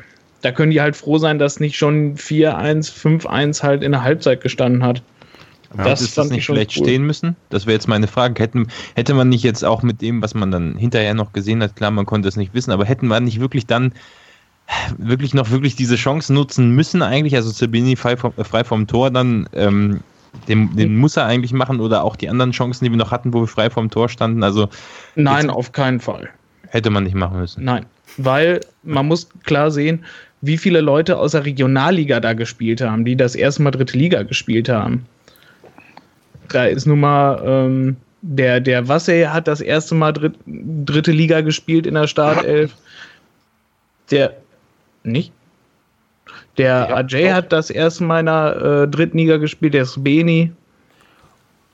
[0.42, 4.40] da können die halt froh sein, dass nicht schon 4-1, 5-1 halt in der Halbzeit
[4.40, 5.02] gestanden hat.
[5.76, 6.84] Ja, das ist das nicht vielleicht cool.
[6.84, 7.36] stehen müssen?
[7.48, 8.42] Das wäre jetzt meine Frage.
[8.42, 11.76] Hätten, hätte man nicht jetzt auch mit dem, was man dann hinterher noch gesehen hat,
[11.76, 13.92] klar, man konnte es nicht wissen, aber hätten wir nicht wirklich dann
[14.98, 18.86] wirklich noch wirklich diese Chance nutzen müssen eigentlich, also Sabini frei vom, äh, frei vom
[18.86, 20.00] Tor dann, ähm,
[20.48, 23.32] den, den muss er eigentlich machen oder auch die anderen Chancen, die wir noch hatten,
[23.32, 24.42] wo wir frei vom Tor standen.
[24.42, 24.68] Also
[25.14, 26.28] Nein, auf keinen Fall.
[26.68, 27.64] Hätte man nicht machen müssen.
[27.64, 27.84] Nein,
[28.16, 30.04] weil man muss klar sehen,
[30.40, 34.22] wie viele Leute aus der Regionalliga da gespielt haben, die das erste Mal dritte Liga
[34.22, 35.06] gespielt haben.
[36.48, 41.40] Da ist nun mal ähm, der, der Wassey hat das erste Mal dritt, dritte Liga
[41.40, 42.74] gespielt in der Startelf.
[44.10, 44.34] Der
[45.04, 45.32] nicht?
[46.58, 50.52] Der ja, Ajay hat das erste Mal in der äh, dritten Liga gespielt, der Sveni.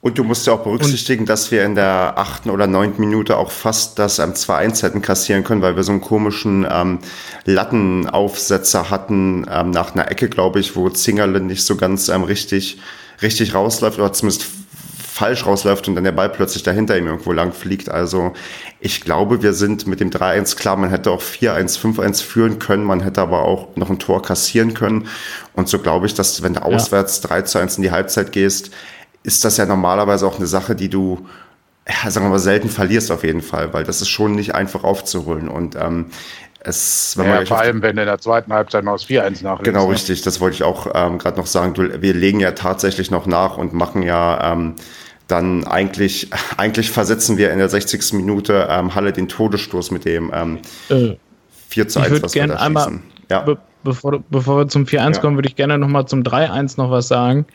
[0.01, 3.37] Und du musst ja auch berücksichtigen, und dass wir in der achten oder neunten Minute
[3.37, 7.01] auch fast das ähm, 2-1 hätten kassieren können, weil wir so einen komischen ähm,
[7.45, 12.79] Lattenaufsetzer hatten ähm, nach einer Ecke, glaube ich, wo Zingerle nicht so ganz ähm, richtig,
[13.23, 14.47] richtig rausläuft oder zumindest
[15.19, 17.89] falsch rausläuft und dann der Ball plötzlich dahinter ihm irgendwo lang fliegt.
[17.89, 18.35] Also
[18.79, 22.85] ich glaube, wir sind mit dem 3-1 klar, man hätte auch 4-1, 5-1 führen können,
[22.85, 25.09] man hätte aber auch noch ein Tor kassieren können.
[25.55, 28.71] Und so glaube ich, dass wenn du auswärts 3 1 in die Halbzeit gehst,
[29.25, 31.27] ist das ja normalerweise auch eine Sache, die du,
[31.89, 34.85] ja, sagen wir mal, selten verlierst auf jeden Fall, weil das ist schon nicht einfach
[34.85, 35.49] aufzuholen.
[35.49, 36.07] Und ähm,
[36.61, 39.65] es, wenn ja, vor allem, wenn du in der zweiten Halbzeit noch das 4-1 nachlegst.
[39.65, 39.95] Genau, ne?
[39.95, 40.23] richtig.
[40.23, 41.75] Das wollte ich auch ähm, gerade noch sagen.
[41.75, 44.77] Du, wir legen ja tatsächlich noch nach und machen ja ähm,
[45.29, 48.15] dann eigentlich, eigentlich versetzen wir in der 60.
[48.15, 51.17] Minute ähm, Halle den Todesstoß mit dem ähm, äh,
[51.69, 53.41] 4 zu 1, ich was wir da einmal, ja.
[53.41, 55.21] be bevor, bevor wir zum 4-1 ja.
[55.21, 57.47] kommen, würde ich gerne nochmal zum 3-1 noch was sagen.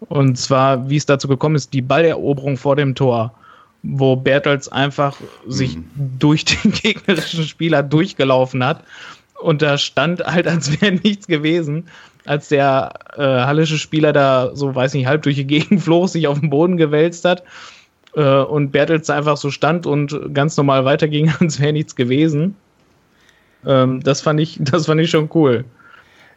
[0.00, 3.34] Und zwar, wie es dazu gekommen ist, die Balleroberung vor dem Tor,
[3.82, 5.50] wo Bertels einfach mhm.
[5.50, 5.78] sich
[6.18, 8.84] durch den gegnerischen Spieler durchgelaufen hat.
[9.40, 11.86] Und da stand halt, als wäre nichts gewesen,
[12.24, 16.26] als der äh, hallische Spieler da so, weiß nicht, halb durch die Gegend flog, sich
[16.26, 17.42] auf den Boden gewälzt hat
[18.14, 22.56] äh, und Bertels einfach so stand und ganz normal weiterging, als wäre nichts gewesen.
[23.66, 25.64] Ähm, das, fand ich, das fand ich schon cool.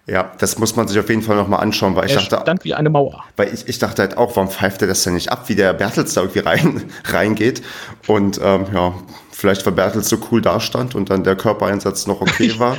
[0.05, 2.41] Ja, das muss man sich auf jeden Fall nochmal anschauen, weil ich er dachte.
[2.41, 3.23] stand wie eine Mauer.
[3.37, 5.71] Weil ich, ich dachte halt auch, warum pfeift er das denn nicht ab, wie der
[5.71, 7.61] Bertels da irgendwie rein, reingeht.
[8.07, 8.93] Und ähm, ja,
[9.31, 12.77] vielleicht weil Bertels so cool dastand und dann der Körpereinsatz noch okay war.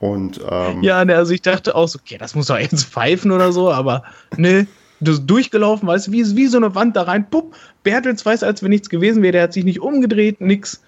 [0.00, 3.30] Und, ähm, ja, ne, also ich dachte auch so, okay, das muss doch jetzt pfeifen
[3.30, 4.02] oder so, aber
[4.36, 4.66] ne,
[5.00, 8.62] du durchgelaufen, weißt du, wie, wie so eine Wand da rein, pupp, Bertels weiß, als
[8.62, 10.82] wenn nichts gewesen wäre, der hat sich nicht umgedreht, nix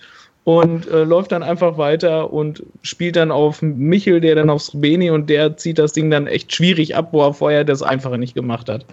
[0.45, 5.11] und äh, läuft dann einfach weiter und spielt dann auf Michel, der dann aufs Beni
[5.11, 8.35] und der zieht das Ding dann echt schwierig ab, wo er vorher das Einfache nicht
[8.35, 8.87] gemacht hat.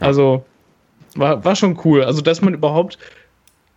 [0.00, 0.44] Also
[1.16, 2.04] war, war schon cool.
[2.04, 2.98] Also, dass man überhaupt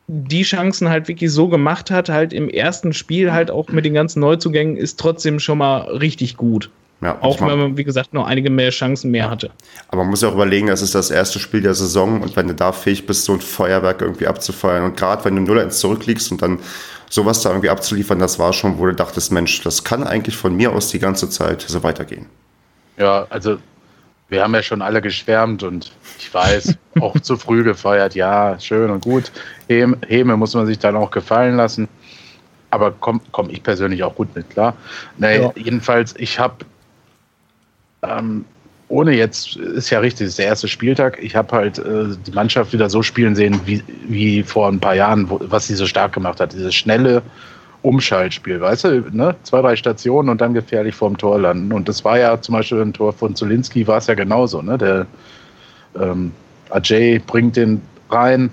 [0.08, 3.94] die Chancen halt wirklich so gemacht hat, halt im ersten Spiel halt auch mit den
[3.94, 6.70] ganzen Neuzugängen, ist trotzdem schon mal richtig gut.
[7.02, 9.52] Ja, auch wenn man, wie gesagt, noch einige mehr Chancen mehr hatte.
[9.90, 12.48] Aber man muss ja auch überlegen, das ist das erste Spiel der Saison und wenn
[12.48, 16.32] du da fähig bist, so ein Feuerwerk irgendwie abzufeuern und gerade wenn du 0-1 zurückliegst
[16.32, 16.58] und dann
[17.08, 20.56] sowas da irgendwie abzuliefern, das war schon, wo du dachtest, Mensch, das kann eigentlich von
[20.56, 22.26] mir aus die ganze Zeit so weitergehen.
[22.98, 23.58] Ja, also
[24.30, 28.90] wir haben ja schon alle geschwärmt und ich weiß, auch zu früh gefeiert, ja, schön
[28.90, 29.32] und gut.
[29.68, 31.88] Häme muss man sich dann auch gefallen lassen.
[32.70, 34.76] Aber komme komm ich persönlich auch gut mit klar.
[35.18, 35.54] Nee, ja.
[35.56, 36.66] Jedenfalls, ich habe
[38.04, 38.44] ähm,
[38.90, 41.22] ohne jetzt, ist ja richtig, ist der erste Spieltag.
[41.22, 44.96] Ich habe halt äh, die Mannschaft wieder so spielen sehen, wie, wie vor ein paar
[44.96, 46.54] Jahren, wo, was sie so stark gemacht hat.
[46.54, 47.22] Dieses schnelle
[47.82, 49.36] Umschaltspiel, weißt du, ne?
[49.44, 51.72] zwei, drei Stationen und dann gefährlich vorm Tor landen.
[51.72, 54.62] Und das war ja zum Beispiel ein Tor von Zulinski, war es ja genauso.
[54.62, 54.78] Ne?
[54.78, 55.06] Der
[56.00, 56.32] ähm,
[56.70, 58.52] Ajay bringt den rein,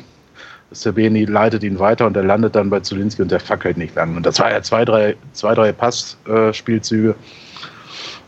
[0.70, 4.16] Sabeni leitet ihn weiter und er landet dann bei Zulinski und der fackelt nicht lang.
[4.16, 7.10] Und das war ja zwei, drei, zwei, drei Passspielzüge.
[7.10, 7.14] Äh,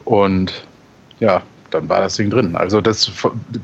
[0.09, 0.53] und
[1.19, 2.57] ja, dann war das Ding drin.
[2.57, 3.11] Also das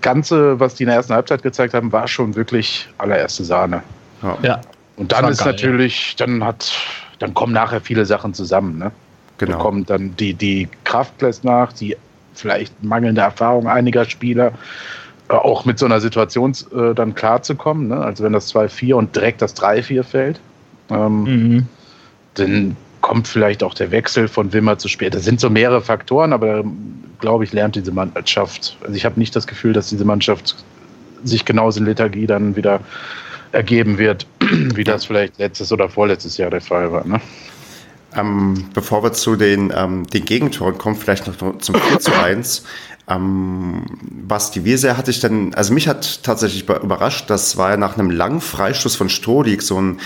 [0.01, 3.83] Ganze, was die in der ersten Halbzeit gezeigt haben, war schon wirklich allererste Sahne.
[4.23, 4.38] Ja.
[4.42, 4.61] ja.
[4.97, 6.27] Und dann ist geil, natürlich, ja.
[6.27, 6.73] dann hat,
[7.22, 8.78] dann kommen nachher viele Sachen zusammen.
[8.78, 8.90] Ne?
[9.38, 9.52] Genau.
[9.52, 11.96] Da kommt dann die, die Kraft lässt nach, die
[12.35, 14.52] vielleicht mangelnde Erfahrung einiger Spieler,
[15.28, 17.88] äh, auch mit so einer Situation äh, dann klarzukommen.
[17.88, 17.96] Ne?
[17.98, 20.40] Also wenn das 2-4 und direkt das 3-4 fällt,
[20.90, 21.66] ähm, mhm.
[22.35, 25.14] dann kommt vielleicht auch der Wechsel von Wimmer zu spät.
[25.14, 26.64] Das sind so mehrere Faktoren, aber
[27.20, 28.76] glaube ich, lernt diese Mannschaft.
[28.82, 30.56] Also ich habe nicht das Gefühl, dass diese Mannschaft
[31.22, 32.80] sich genauso in Lethargie dann wieder
[33.52, 37.06] ergeben wird, wie das vielleicht letztes oder vorletztes Jahr der Fall war.
[37.06, 37.20] Ne?
[38.14, 42.64] Ähm, bevor wir zu den, ähm, den Gegentoren kommen, vielleicht noch zum 4 zu 1.
[43.08, 43.84] Ähm,
[44.28, 47.98] Basti, wie sehr hatte ich denn, also mich hat tatsächlich überrascht, das war ja nach
[47.98, 50.00] einem langen Freistoß von Strohlig so ein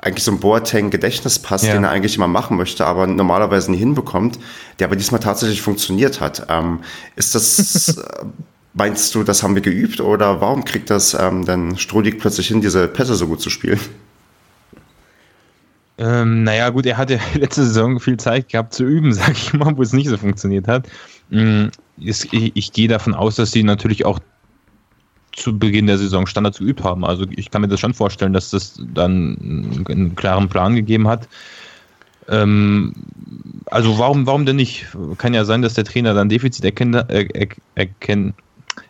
[0.00, 1.72] eigentlich so ein Boateng-Gedächtnispass, ja.
[1.72, 4.38] den er eigentlich immer machen möchte, aber normalerweise nie hinbekommt,
[4.78, 6.46] der aber diesmal tatsächlich funktioniert hat.
[6.48, 6.80] Ähm,
[7.16, 8.00] ist das,
[8.78, 12.60] meinst du, das haben wir geübt oder warum kriegt das ähm, denn Strohlig plötzlich hin,
[12.60, 13.80] diese Pässe so gut zu spielen?
[15.98, 19.76] Ähm, naja, gut, er hatte letzte Saison viel Zeit gehabt zu üben, sag ich mal,
[19.76, 20.88] wo es nicht so funktioniert hat.
[21.30, 21.66] Mm,
[21.98, 24.20] ich, ich gehe davon aus, dass sie natürlich auch
[25.32, 27.04] zu Beginn der Saison Standards geübt haben.
[27.04, 31.28] Also ich kann mir das schon vorstellen, dass das dann einen klaren Plan gegeben hat.
[32.28, 32.92] Ähm,
[33.66, 34.86] also warum, warum denn nicht?
[35.18, 38.34] Kann ja sein, dass der Trainer dann Defizit erkennt, er, erkennt,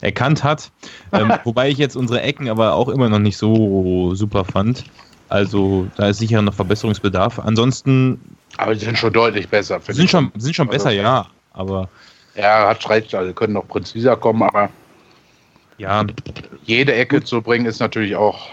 [0.00, 0.70] erkannt hat.
[1.12, 4.84] Ähm, wobei ich jetzt unsere Ecken aber auch immer noch nicht so super fand.
[5.28, 7.38] Also da ist sicher noch Verbesserungsbedarf.
[7.38, 8.20] Ansonsten.
[8.56, 9.80] Aber die sind schon deutlich besser.
[9.80, 11.26] Sind schon, sind schon besser, also, ja.
[11.52, 11.88] Aber.
[12.34, 13.14] Ja, hat recht.
[13.14, 14.70] Also können noch präziser kommen, aber
[15.76, 16.04] Ja.
[16.64, 18.48] Jede Ecke zu bringen ist natürlich auch.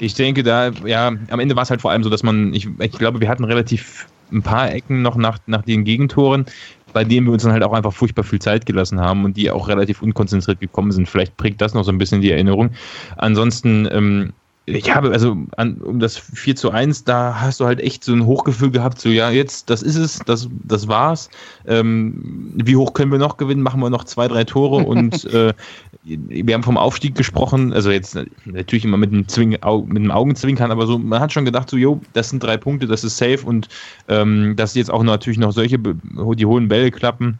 [0.00, 2.68] Ich denke, da, ja, am Ende war es halt vor allem so, dass man, ich,
[2.78, 6.46] ich glaube, wir hatten relativ ein paar Ecken noch nach, nach den Gegentoren,
[6.92, 9.50] bei denen wir uns dann halt auch einfach furchtbar viel Zeit gelassen haben und die
[9.50, 11.08] auch relativ unkonzentriert gekommen sind.
[11.08, 12.70] Vielleicht prägt das noch so ein bisschen die Erinnerung.
[13.16, 14.32] Ansonsten, ähm,
[14.74, 18.12] ich habe, also an, um das 4 zu 1, da hast du halt echt so
[18.12, 21.30] ein Hochgefühl gehabt, so ja, jetzt, das ist es, das, das war's.
[21.66, 23.62] Ähm, wie hoch können wir noch gewinnen?
[23.62, 25.54] Machen wir noch zwei, drei Tore und äh,
[26.04, 30.70] wir haben vom Aufstieg gesprochen, also jetzt natürlich immer mit einem, Zwing, mit einem Augenzwinkern,
[30.70, 33.44] aber so, man hat schon gedacht, so, jo, das sind drei Punkte, das ist safe
[33.44, 33.68] und
[34.08, 37.38] ähm, dass jetzt auch natürlich noch solche, die hohen Bälle klappen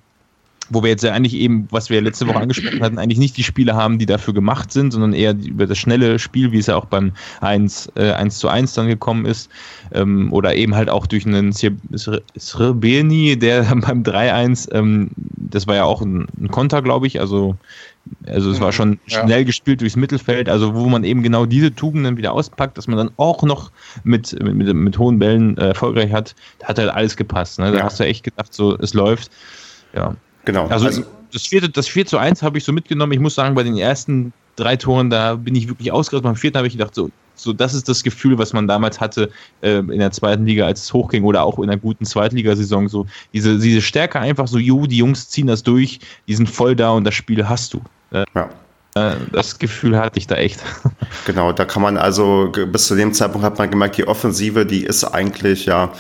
[0.71, 3.45] wo wir jetzt ja eigentlich eben, was wir letzte Woche angesprochen hatten, eigentlich nicht die
[3.45, 6.77] Spiele haben, die dafür gemacht sind, sondern eher über das schnelle Spiel, wie es ja
[6.77, 9.51] auch beim 1, äh, 1 zu 1 dann gekommen ist.
[9.93, 15.85] Ähm, oder eben halt auch durch einen Srebeni, der beim 3-1, ähm, das war ja
[15.85, 17.57] auch ein, ein Konter, glaube ich, also
[18.27, 19.43] also es war schon schnell ja.
[19.45, 23.11] gespielt durchs Mittelfeld, also wo man eben genau diese Tugenden wieder auspackt, dass man dann
[23.17, 23.71] auch noch
[24.05, 27.59] mit, mit, mit hohen Bällen äh, erfolgreich hat, da hat halt alles gepasst.
[27.59, 27.71] Ne?
[27.73, 27.85] Da ja.
[27.85, 29.31] hast du echt gedacht, so es läuft.
[29.95, 30.17] Ja.
[30.49, 30.67] Genau.
[30.69, 33.13] Also, also das, vierte, das 4 zu 1 habe ich so mitgenommen.
[33.13, 36.23] Ich muss sagen, bei den ersten drei Toren, da bin ich wirklich ausgerastet.
[36.23, 39.31] Beim vierten habe ich gedacht, so, so, das ist das Gefühl, was man damals hatte
[39.61, 42.89] äh, in der zweiten Liga, als es hochging oder auch in einer guten Zweitligasaison.
[42.89, 46.75] So diese, diese Stärke einfach so, jo, die Jungs ziehen das durch, die sind voll
[46.75, 47.83] da und das Spiel hast du.
[48.13, 48.49] Äh, ja.
[48.95, 50.61] Äh, das Gefühl hatte ich da echt.
[51.27, 54.85] Genau, da kann man also, bis zu dem Zeitpunkt hat man gemerkt, die Offensive, die
[54.85, 55.93] ist eigentlich ja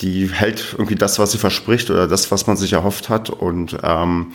[0.00, 3.30] die hält irgendwie das, was sie verspricht oder das, was man sich erhofft hat.
[3.30, 4.32] Und ähm,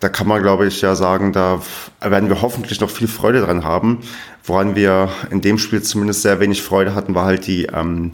[0.00, 1.60] da kann man, glaube ich, ja sagen, da
[2.00, 3.98] werden wir hoffentlich noch viel Freude dran haben.
[4.44, 8.12] Woran wir in dem Spiel zumindest sehr wenig Freude hatten, war halt die ähm,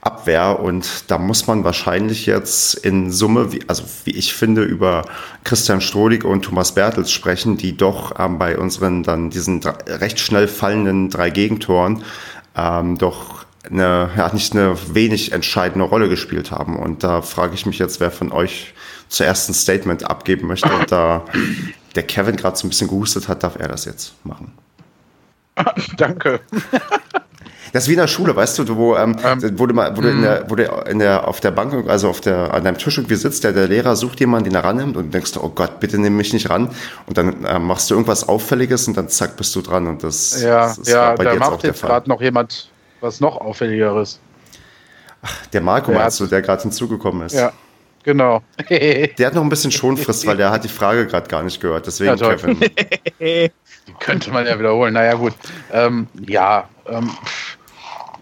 [0.00, 0.60] Abwehr.
[0.60, 5.04] Und da muss man wahrscheinlich jetzt in Summe, wie, also wie ich finde, über
[5.44, 10.48] Christian Strodig und Thomas Bertels sprechen, die doch ähm, bei unseren dann diesen recht schnell
[10.48, 12.02] fallenden drei Gegentoren
[12.56, 16.76] ähm, doch eine, ja, nicht eine wenig entscheidende Rolle gespielt haben.
[16.76, 18.74] Und da frage ich mich jetzt, wer von euch
[19.08, 20.72] zuerst ein Statement abgeben möchte.
[20.72, 21.24] Und da
[21.94, 24.52] der Kevin gerade so ein bisschen gehustet hat, darf er das jetzt machen.
[25.96, 26.40] Danke.
[27.72, 30.00] Das ist wie in der Schule, weißt du, wo, ähm, ähm, wo du, mal, wo
[30.00, 32.78] du, in der, wo du in der, auf der Bank, also auf der, an deinem
[32.78, 35.78] Tisch irgendwie sitzt, der, der Lehrer sucht jemanden, den er rannimmt und denkst, oh Gott,
[35.78, 36.70] bitte nimm mich nicht ran.
[37.06, 39.86] Und dann äh, machst du irgendwas Auffälliges und dann zack, bist du dran.
[39.86, 42.70] Und das, ja, das ist ja, bei da jetzt macht jetzt gerade noch jemand
[43.00, 44.20] was noch auffälligeres.
[45.22, 47.34] Ach, der Marco der meinst du, der gerade hinzugekommen ist.
[47.34, 47.52] Ja,
[48.02, 48.42] genau.
[48.70, 51.86] der hat noch ein bisschen Schonfrist, weil der hat die Frage gerade gar nicht gehört.
[51.86, 52.60] Deswegen, ja, Kevin.
[53.20, 53.50] die
[53.98, 54.94] könnte man ja wiederholen.
[54.94, 55.34] Naja, gut.
[55.72, 57.10] Ähm, ja, ähm,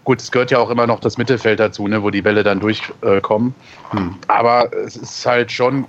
[0.03, 2.59] gut, es gehört ja auch immer noch das Mittelfeld dazu, ne, wo die Bälle dann
[2.59, 3.55] durchkommen.
[3.91, 4.15] Äh, hm.
[4.27, 5.85] Aber es ist halt schon,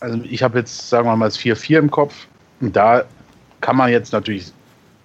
[0.00, 2.14] also ich habe jetzt, sagen wir mal, das 4-4 im Kopf.
[2.60, 3.04] Und da
[3.60, 4.52] kann man jetzt natürlich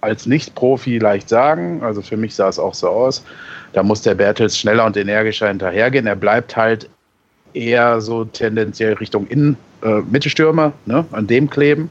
[0.04, 1.82] als Nicht-Profi leicht sagen.
[1.82, 3.24] Also für mich sah es auch so aus.
[3.72, 6.06] Da muss der Bertels schneller und energischer hinterhergehen.
[6.06, 6.88] Er bleibt halt
[7.54, 11.90] eher so tendenziell Richtung Innen, äh, Mittelstürmer, ne, an dem kleben.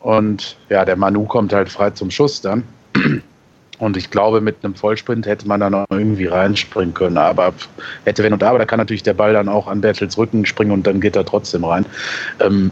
[0.00, 2.64] Und ja, der Manu kommt halt frei zum Schuss dann.
[3.78, 7.18] Und ich glaube, mit einem Vollsprint hätte man da noch irgendwie reinspringen können.
[7.18, 7.52] Aber
[8.04, 10.70] hätte wenn und aber, da kann natürlich der Ball dann auch an Bertels Rücken springen
[10.70, 11.84] und dann geht er trotzdem rein.
[12.38, 12.70] Ähm,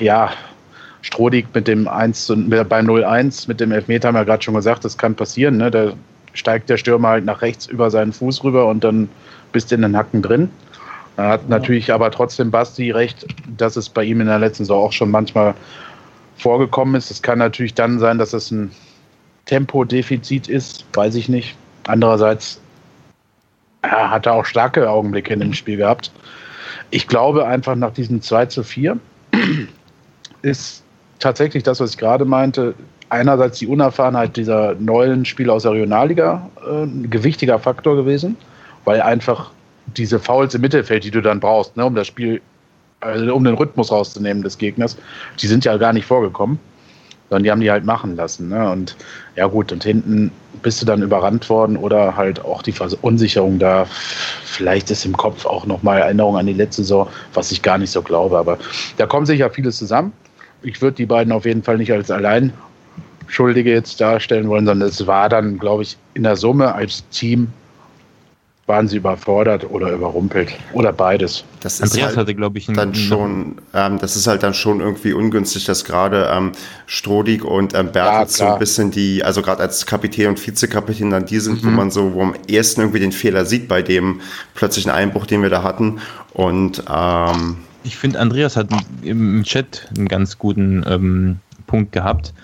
[0.00, 0.32] ja,
[1.06, 4.98] Strodig mit dem 1 beim 0-1 mit dem Elfmeter haben wir gerade schon gesagt, das
[4.98, 5.56] kann passieren.
[5.56, 5.70] Ne?
[5.70, 5.92] Da
[6.32, 9.08] steigt der Stürmer halt nach rechts über seinen Fuß rüber und dann
[9.52, 10.50] bist du in den Hacken drin.
[11.16, 13.24] Da hat natürlich aber trotzdem Basti recht,
[13.56, 15.54] dass es bei ihm in der letzten Saison auch schon manchmal
[16.38, 17.12] vorgekommen ist.
[17.12, 18.72] Es kann natürlich dann sein, dass es ein
[19.44, 21.56] Tempodefizit ist, weiß ich nicht.
[21.86, 22.60] Andererseits
[23.84, 26.10] ja, hat er auch starke Augenblicke in dem Spiel gehabt.
[26.90, 28.98] Ich glaube einfach nach diesem 2 zu 4
[30.42, 30.82] ist
[31.18, 32.74] tatsächlich das, was ich gerade meinte.
[33.08, 38.36] Einerseits die Unerfahrenheit dieser neuen Spieler aus der Regionalliga äh, ein gewichtiger Faktor gewesen,
[38.84, 39.50] weil einfach
[39.96, 42.40] diese Fouls im Mittelfeld, die du dann brauchst, ne, um das Spiel,
[43.00, 44.96] also um den Rhythmus rauszunehmen des Gegners,
[45.40, 46.58] die sind ja gar nicht vorgekommen,
[47.28, 48.48] sondern die haben die halt machen lassen.
[48.48, 48.70] Ne?
[48.70, 48.96] Und
[49.36, 53.86] ja gut, und hinten bist du dann überrannt worden oder halt auch die Verunsicherung da.
[54.44, 57.90] Vielleicht ist im Kopf auch nochmal Erinnerung an die letzte Saison, was ich gar nicht
[57.90, 58.36] so glaube.
[58.36, 58.58] Aber
[58.96, 60.12] da kommen sicher vieles zusammen
[60.66, 62.52] ich würde die beiden auf jeden Fall nicht als allein
[63.28, 67.48] Schuldige jetzt darstellen wollen, sondern es war dann, glaube ich, in der Summe als Team
[68.66, 71.44] waren sie überfordert oder überrumpelt oder beides.
[71.60, 74.80] Das ist Andreas halt hatte, glaube ich, dann schon, ähm, das ist halt dann schon
[74.80, 76.50] irgendwie ungünstig, dass gerade ähm,
[76.86, 81.10] Strodig und ähm, Bertels ja, so ein bisschen die, also gerade als Kapitän und Vizekapitän
[81.10, 81.68] dann die sind, mhm.
[81.68, 84.20] wo man so, wo am ersten irgendwie den Fehler sieht bei dem
[84.54, 86.00] plötzlichen Einbruch, den wir da hatten.
[86.32, 88.66] Und ähm, Ich finde, Andreas hat
[89.02, 92.34] im Chat einen ganz guten ähm, Punkt gehabt.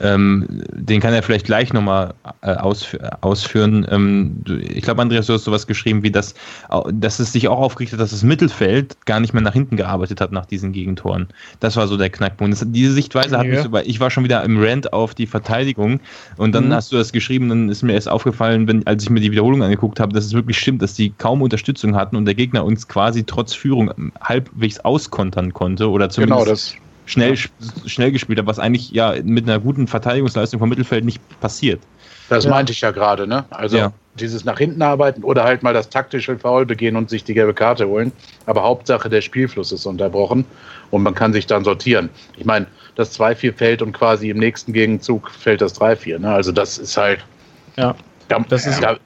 [0.00, 3.86] Ähm, den kann er vielleicht gleich nochmal äh, ausf ausführen.
[3.90, 6.34] Ähm, ich glaube, Andreas, du hast sowas geschrieben, wie das,
[6.92, 10.20] dass es sich auch aufgerichtet hat, dass das Mittelfeld gar nicht mehr nach hinten gearbeitet
[10.20, 11.28] hat nach diesen Gegentoren.
[11.60, 12.52] Das war so der Knackpunkt.
[12.52, 13.52] Das, diese Sichtweise hat ja.
[13.52, 16.00] mich so, weil ich war schon wieder im Rant auf die Verteidigung
[16.36, 16.74] und dann mhm.
[16.74, 19.62] hast du das geschrieben, dann ist mir erst aufgefallen, wenn, als ich mir die Wiederholung
[19.62, 22.88] angeguckt habe, dass es wirklich stimmt, dass die kaum Unterstützung hatten und der Gegner uns
[22.88, 26.40] quasi trotz Führung halbwegs auskontern konnte oder zumindest.
[26.40, 26.74] Genau, das
[27.10, 27.36] schnell,
[27.86, 31.80] schnell gespielt hat, was eigentlich ja mit einer guten Verteidigungsleistung vom Mittelfeld nicht passiert.
[32.28, 32.50] Das ja.
[32.50, 33.44] meinte ich ja gerade, ne?
[33.50, 33.92] Also ja.
[34.14, 37.54] dieses nach hinten arbeiten oder halt mal das taktische Foul begehen und sich die gelbe
[37.54, 38.12] Karte holen.
[38.46, 40.44] Aber Hauptsache der Spielfluss ist unterbrochen
[40.92, 42.08] und man kann sich dann sortieren.
[42.36, 46.18] Ich meine, das 2-4 fällt und quasi im nächsten Gegenzug fällt das 3-4.
[46.20, 46.32] Ne?
[46.32, 47.24] Also das ist halt.
[47.76, 47.96] Ja.
[48.48, 48.96] das ist, da,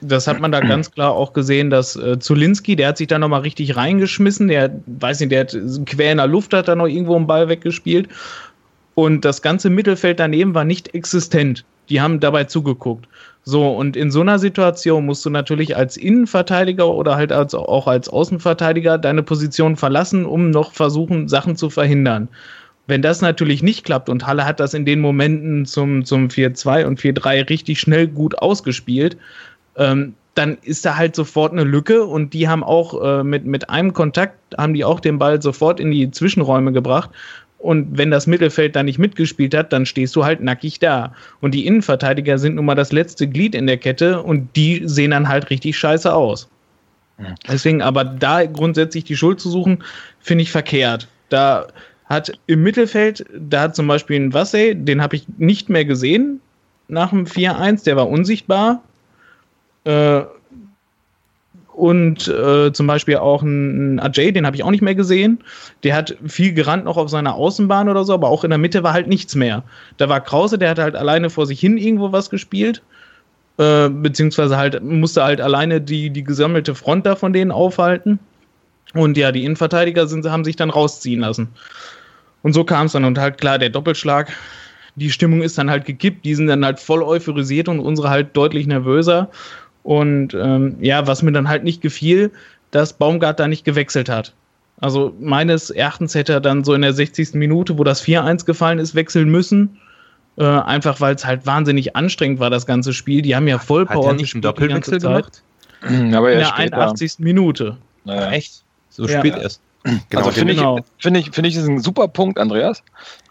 [0.00, 3.18] das hat man da ganz klar auch gesehen, dass äh, Zulinski, der hat sich da
[3.18, 4.48] nochmal richtig reingeschmissen.
[4.48, 7.48] Der, weiß nicht, der hat quer in der Luft hat da noch irgendwo einen Ball
[7.48, 8.08] weggespielt.
[8.94, 11.64] Und das ganze Mittelfeld daneben war nicht existent.
[11.88, 13.06] Die haben dabei zugeguckt.
[13.44, 17.86] So, und in so einer Situation musst du natürlich als Innenverteidiger oder halt als, auch
[17.86, 22.28] als Außenverteidiger deine Position verlassen, um noch versuchen, Sachen zu verhindern.
[22.88, 26.86] Wenn das natürlich nicht klappt und Halle hat das in den Momenten zum, zum 4-2
[26.86, 29.16] und 4-3 richtig schnell gut ausgespielt,
[29.76, 33.70] ähm, dann ist da halt sofort eine Lücke und die haben auch äh, mit, mit
[33.70, 37.10] einem Kontakt, haben die auch den Ball sofort in die Zwischenräume gebracht.
[37.58, 41.14] Und wenn das Mittelfeld da nicht mitgespielt hat, dann stehst du halt nackig da.
[41.40, 45.12] Und die Innenverteidiger sind nun mal das letzte Glied in der Kette und die sehen
[45.12, 46.48] dann halt richtig scheiße aus.
[47.48, 49.82] Deswegen, aber da grundsätzlich die Schuld zu suchen,
[50.20, 51.08] finde ich verkehrt.
[51.30, 51.66] Da
[52.04, 56.40] hat im Mittelfeld, da hat zum Beispiel ein Wassey, den habe ich nicht mehr gesehen
[56.88, 58.82] nach dem 4-1, der war unsichtbar.
[59.86, 60.24] Äh,
[61.72, 65.44] und äh, zum Beispiel auch ein, ein Ajay, den habe ich auch nicht mehr gesehen.
[65.82, 68.82] Der hat viel gerannt noch auf seiner Außenbahn oder so, aber auch in der Mitte
[68.82, 69.62] war halt nichts mehr.
[69.98, 72.82] Da war Krause, der hat halt alleine vor sich hin irgendwo was gespielt.
[73.58, 78.18] Äh, beziehungsweise halt musste halt alleine die, die gesammelte Front da von denen aufhalten.
[78.94, 81.48] Und ja, die Innenverteidiger sind, haben sich dann rausziehen lassen.
[82.42, 83.04] Und so kam es dann.
[83.04, 84.32] Und halt klar, der Doppelschlag,
[84.94, 86.24] die Stimmung ist dann halt gekippt.
[86.24, 89.28] Die sind dann halt voll euphorisiert und unsere halt deutlich nervöser.
[89.86, 92.32] Und ähm, ja, was mir dann halt nicht gefiel,
[92.72, 94.32] dass Baumgart da nicht gewechselt hat.
[94.80, 97.34] Also meines Erachtens hätte er dann so in der 60.
[97.34, 99.78] Minute, wo das 4-1 gefallen ist, wechseln müssen.
[100.38, 103.22] Äh, einfach weil es halt wahnsinnig anstrengend war, das ganze Spiel.
[103.22, 105.40] Die haben ja voll Power Hat er nicht einen Doppelwechsel gemacht?
[105.82, 107.20] Aber in der 81.
[107.20, 107.76] Minute.
[108.04, 108.32] Naja.
[108.32, 108.64] Echt?
[108.90, 109.20] So ja.
[109.20, 109.60] spät erst.
[110.10, 110.78] Genau, also finde genau.
[110.78, 112.82] ich, finde ich, finde ich, ist ein super Punkt, Andreas.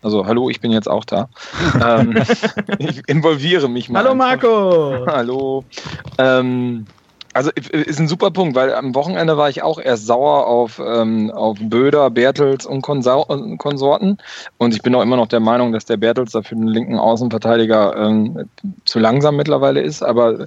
[0.02, 1.30] Also hallo, ich bin jetzt auch da.
[1.86, 2.16] ähm,
[2.80, 4.00] ich involviere mich mal.
[4.00, 4.26] Hallo einfach.
[4.26, 5.06] Marco.
[5.08, 5.66] hallo.
[6.18, 6.86] Ähm,
[7.36, 11.30] also ist ein super Punkt, weil am Wochenende war ich auch erst sauer auf, ähm,
[11.32, 13.26] auf Böder, Bertels und Konsau
[13.58, 14.20] Konsorten.
[14.58, 16.98] Und ich bin auch immer noch der Meinung, dass der Bertels da für den linken
[16.98, 18.50] Außenverteidiger ähm,
[18.86, 20.02] zu langsam mittlerweile ist.
[20.02, 20.46] Aber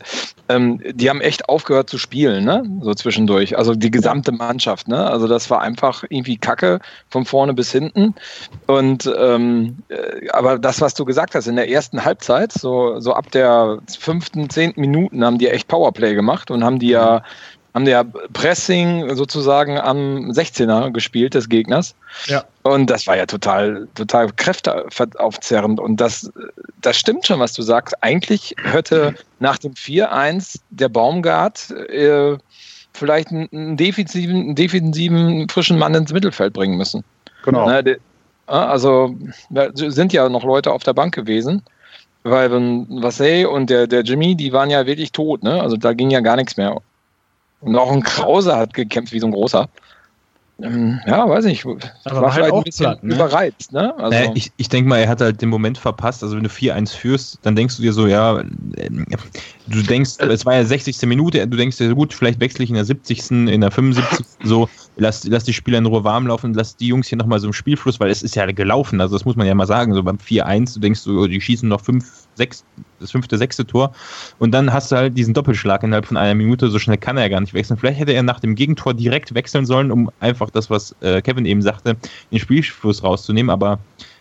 [0.48, 2.62] ähm, die haben echt aufgehört zu spielen, ne?
[2.80, 3.58] So zwischendurch.
[3.58, 5.10] Also die gesamte Mannschaft, ne?
[5.10, 6.80] Also das war einfach irgendwie Kacke
[7.10, 8.14] von vorne bis hinten.
[8.66, 13.12] Und ähm, äh, aber das, was du gesagt hast, in der ersten Halbzeit, so, so
[13.12, 17.22] ab der fünften, zehnten Minuten haben die echt Powerplay gemacht und haben haben die ja,
[17.74, 21.94] haben die ja Pressing sozusagen am 16er gespielt des Gegners.
[22.26, 22.44] Ja.
[22.62, 25.80] Und das war ja total, total kräfteaufzerrend.
[25.80, 26.32] Und das,
[26.80, 27.94] das stimmt schon, was du sagst.
[28.02, 32.36] Eigentlich hätte nach dem 4-1 der Baumgart äh,
[32.92, 37.04] vielleicht einen defensiven, einen defensiven frischen Mann ins Mittelfeld bringen müssen.
[37.44, 37.66] Genau.
[37.66, 37.98] Na, de,
[38.46, 39.14] also
[39.50, 41.62] da sind ja noch Leute auf der Bank gewesen.
[42.24, 45.62] Weil Vassey und der, der Jimmy, die waren ja wirklich tot, ne?
[45.62, 46.80] Also da ging ja gar nichts mehr.
[47.60, 49.68] Und auch ein Krause hat gekämpft wie so ein großer.
[50.60, 51.64] Ähm, ja, weiß nicht.
[51.64, 53.14] Aber war vielleicht auch ein bisschen platt, ne?
[53.14, 53.72] überreizt.
[53.72, 53.94] Ne?
[53.96, 56.22] Also naja, ich ich denke mal, er hat halt den Moment verpasst.
[56.22, 58.42] Also wenn du 4-1 führst, dann denkst du dir so, ja,
[59.70, 61.00] du denkst, es war ja 60.
[61.06, 64.26] Minute, du denkst dir, gut, vielleicht wechsle ich in der 70., in der 75.
[64.44, 67.46] so, lass, lass die Spieler in Ruhe warm laufen, lass die Jungs hier nochmal so
[67.46, 69.00] im Spielfluss, weil es ist ja gelaufen.
[69.00, 69.94] Also das muss man ja mal sagen.
[69.94, 72.04] So beim 4-1, du denkst so, die schießen noch 5,
[72.34, 72.64] 6,
[73.00, 73.92] das fünfte, sechste Tor.
[74.38, 76.70] Und dann hast du halt diesen Doppelschlag innerhalb von einer Minute.
[76.70, 77.76] So schnell kann er ja gar nicht wechseln.
[77.76, 81.46] Vielleicht hätte er nach dem Gegentor direkt wechseln sollen, um einfach das, was äh, Kevin
[81.46, 81.96] eben sagte,
[82.32, 83.50] den Spielfluss rauszunehmen.
[83.50, 83.78] Aber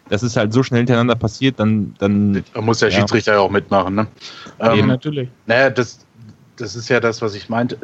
[0.10, 1.95] das ist halt so schnell hintereinander passiert, dann.
[1.99, 4.08] dann da muss der Schiedsrichter ja auch mitmachen, ne?
[4.60, 5.30] Ähm, natürlich.
[5.45, 5.99] Naja, das,
[6.58, 7.78] das ist ja das, was ich meinte.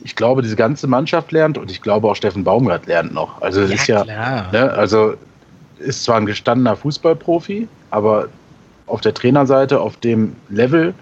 [0.00, 3.40] Ich glaube, diese ganze Mannschaft lernt und ich glaube auch Steffen Baumgart lernt noch.
[3.40, 4.50] Also, es ja, ist ja.
[4.52, 5.14] Ne, also,
[5.78, 8.28] ist zwar ein gestandener Fußballprofi, aber
[8.86, 10.94] auf der Trainerseite, auf dem Level,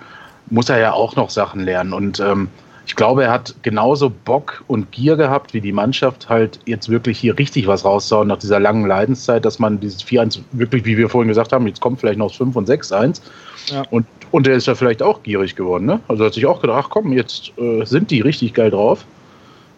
[0.51, 1.93] muss er ja auch noch Sachen lernen.
[1.93, 2.49] Und ähm,
[2.87, 7.19] ich glaube, er hat genauso Bock und Gier gehabt, wie die Mannschaft halt jetzt wirklich
[7.19, 11.09] hier richtig was rauszuhauen nach dieser langen Leidenszeit, dass man dieses 4-1 wirklich, wie wir
[11.09, 13.21] vorhin gesagt haben, jetzt kommt vielleicht noch das 5 und 6-1.
[13.69, 13.85] Ja.
[13.91, 16.01] Und, und der ist ja vielleicht auch gierig geworden, ne?
[16.09, 19.05] Also hat sich auch gedacht, ach komm, jetzt äh, sind die richtig geil drauf.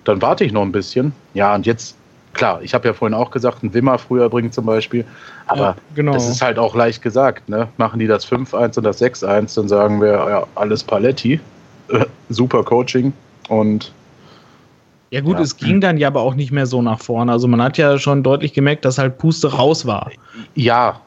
[0.04, 1.12] Dann warte ich noch ein bisschen.
[1.34, 1.96] Ja, und jetzt,
[2.32, 5.04] klar, ich habe ja vorhin auch gesagt, ein Wimmer früher bringt zum Beispiel.
[5.46, 6.12] Aber ja, genau.
[6.14, 7.68] das ist halt auch leicht gesagt, ne?
[7.76, 11.40] Machen die das 5-1 und das 6-1, dann sagen wir, ja, alles Paletti.
[12.28, 13.12] Super Coaching
[13.48, 13.92] und
[15.10, 15.42] ja gut, ja.
[15.42, 17.30] es ging dann ja aber auch nicht mehr so nach vorne.
[17.30, 20.10] Also man hat ja schon deutlich gemerkt, dass halt Puste raus war.
[20.56, 21.00] Ja,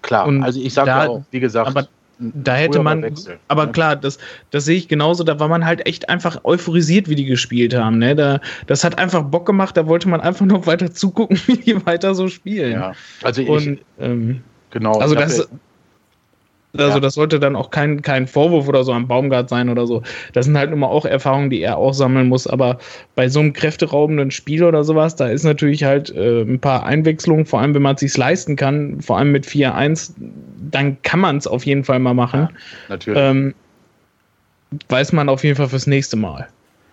[0.00, 0.26] klar.
[0.26, 1.86] Und also ich sage ja auch, wie gesagt, aber
[2.18, 3.72] da hätte man, Wechsel, aber ne?
[3.72, 4.18] klar, das,
[4.50, 5.24] das sehe ich genauso.
[5.24, 7.98] Da war man halt echt einfach euphorisiert, wie die gespielt haben.
[7.98, 8.14] Ne?
[8.14, 9.76] Da, das hat einfach Bock gemacht.
[9.76, 12.72] Da wollte man einfach noch weiter zugucken, wie die weiter so spielen.
[12.72, 12.92] Ja,
[13.22, 14.98] also ich, Und, ähm, genau.
[15.00, 15.48] Also das,
[16.76, 17.00] also ja.
[17.00, 20.02] das sollte dann auch kein, kein Vorwurf oder so am Baumgart sein oder so.
[20.32, 22.46] Das sind halt immer auch Erfahrungen, die er auch sammeln muss.
[22.46, 22.78] Aber
[23.14, 27.46] bei so einem kräfteraubenden Spiel oder sowas, da ist natürlich halt äh, ein paar Einwechslungen,
[27.46, 30.12] vor allem wenn man es sich leisten kann, vor allem mit 4-1,
[30.70, 32.40] dann kann man es auf jeden Fall mal machen.
[32.40, 32.48] Ja,
[32.88, 33.20] natürlich.
[33.22, 33.54] Ähm,
[34.88, 36.48] weiß man auf jeden Fall fürs nächste Mal.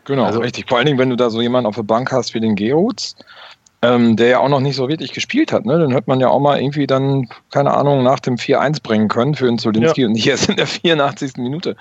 [0.05, 0.67] Genau, also, richtig.
[0.67, 3.15] Vor allen Dingen, wenn du da so jemanden auf der Bank hast wie den Geoz,
[3.83, 5.65] ähm, der ja auch noch nicht so wirklich gespielt hat.
[5.65, 5.79] Ne?
[5.79, 9.33] Den hört man ja auch mal irgendwie dann, keine Ahnung, nach dem 4-1 bringen können
[9.33, 10.07] für den Zulinski ja.
[10.07, 11.37] und nicht erst in der 84.
[11.37, 11.75] Minute.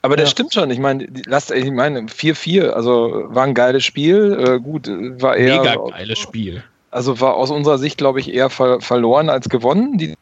[0.00, 0.30] Aber das ja.
[0.30, 0.70] stimmt schon.
[0.70, 4.38] Ich meine, lasst, ich meine, 4-4, also war ein geiles Spiel.
[4.38, 4.88] Äh, gut,
[5.20, 5.60] war eher.
[5.60, 6.64] Mega geiles Spiel.
[6.90, 10.14] Also war aus unserer Sicht, glaube ich, eher ver verloren als gewonnen, die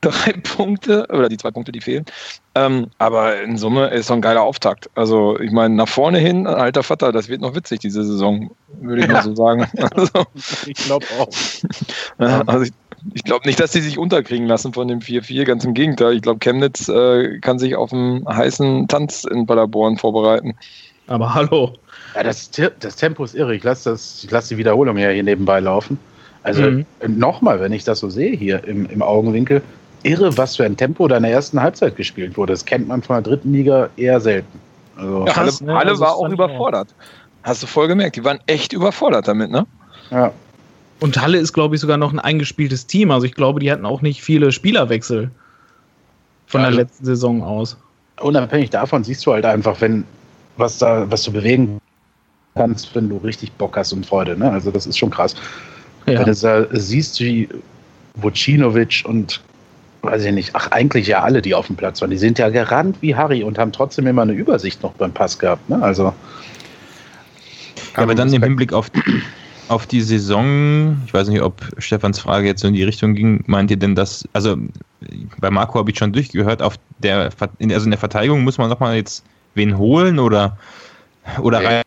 [0.00, 2.04] drei Punkte oder die zwei Punkte, die fehlen.
[2.54, 4.90] Ähm, aber in Summe ist so ein geiler Auftakt.
[4.94, 9.02] Also ich meine, nach vorne hin, alter Vater, das wird noch witzig diese Saison, würde
[9.02, 9.14] ich ja.
[9.14, 9.66] mal so sagen.
[9.94, 10.26] Also,
[10.66, 11.28] ich glaube auch.
[12.46, 12.72] also ich,
[13.14, 16.14] ich glaube nicht, dass sie sich unterkriegen lassen von dem 4-4, ganz im Gegenteil.
[16.14, 20.56] Ich glaube, Chemnitz äh, kann sich auf einen heißen Tanz in Paderborn vorbereiten.
[21.06, 21.74] Aber hallo.
[22.14, 23.54] Ja, das, das Tempo ist irre.
[23.54, 23.96] Ich lasse
[24.30, 25.98] lass die Wiederholung ja hier nebenbei laufen.
[26.42, 26.86] Also mhm.
[27.06, 29.62] nochmal, wenn ich das so sehe hier im, im Augenwinkel,
[30.02, 32.52] irre, was für ein Tempo da in der ersten Halbzeit gespielt wurde.
[32.52, 34.58] Das kennt man von der dritten Liga eher selten.
[34.96, 35.74] Also ja, Halle, ne?
[35.74, 36.94] Halle also war auch überfordert.
[37.42, 39.66] Hast du voll gemerkt, die waren echt überfordert damit, ne?
[40.10, 40.32] Ja.
[41.00, 43.10] Und Halle ist, glaube ich, sogar noch ein eingespieltes Team.
[43.10, 45.30] Also ich glaube, die hatten auch nicht viele Spielerwechsel
[46.46, 47.76] von ja, der also letzten Saison aus.
[48.20, 50.04] Unabhängig davon siehst du halt einfach, wenn
[50.58, 51.80] was da, was du bewegen
[52.54, 54.36] kannst, wenn du richtig Bock hast und Freude.
[54.36, 54.50] Ne?
[54.50, 55.34] Also das ist schon krass.
[56.06, 56.18] Ja.
[56.18, 57.48] Wenn du da siehst, wie
[58.16, 59.40] Vucinovic und
[60.02, 62.10] weiß ich nicht, ach, eigentlich ja alle, die auf dem Platz waren.
[62.10, 65.38] Die sind ja gerannt wie Harry und haben trotzdem immer eine Übersicht noch beim Pass
[65.38, 65.68] gehabt.
[65.68, 65.82] Ne?
[65.82, 66.14] Also.
[67.96, 68.90] Ja, aber dann im Hinblick auf,
[69.68, 73.42] auf die Saison, ich weiß nicht, ob Stefans Frage jetzt so in die Richtung ging,
[73.46, 74.56] meint ihr denn, dass, also
[75.38, 78.96] bei Marco habe ich schon durchgehört, auf der, also in der Verteidigung muss man nochmal
[78.96, 79.24] jetzt
[79.54, 80.56] wen holen oder,
[81.40, 81.82] oder okay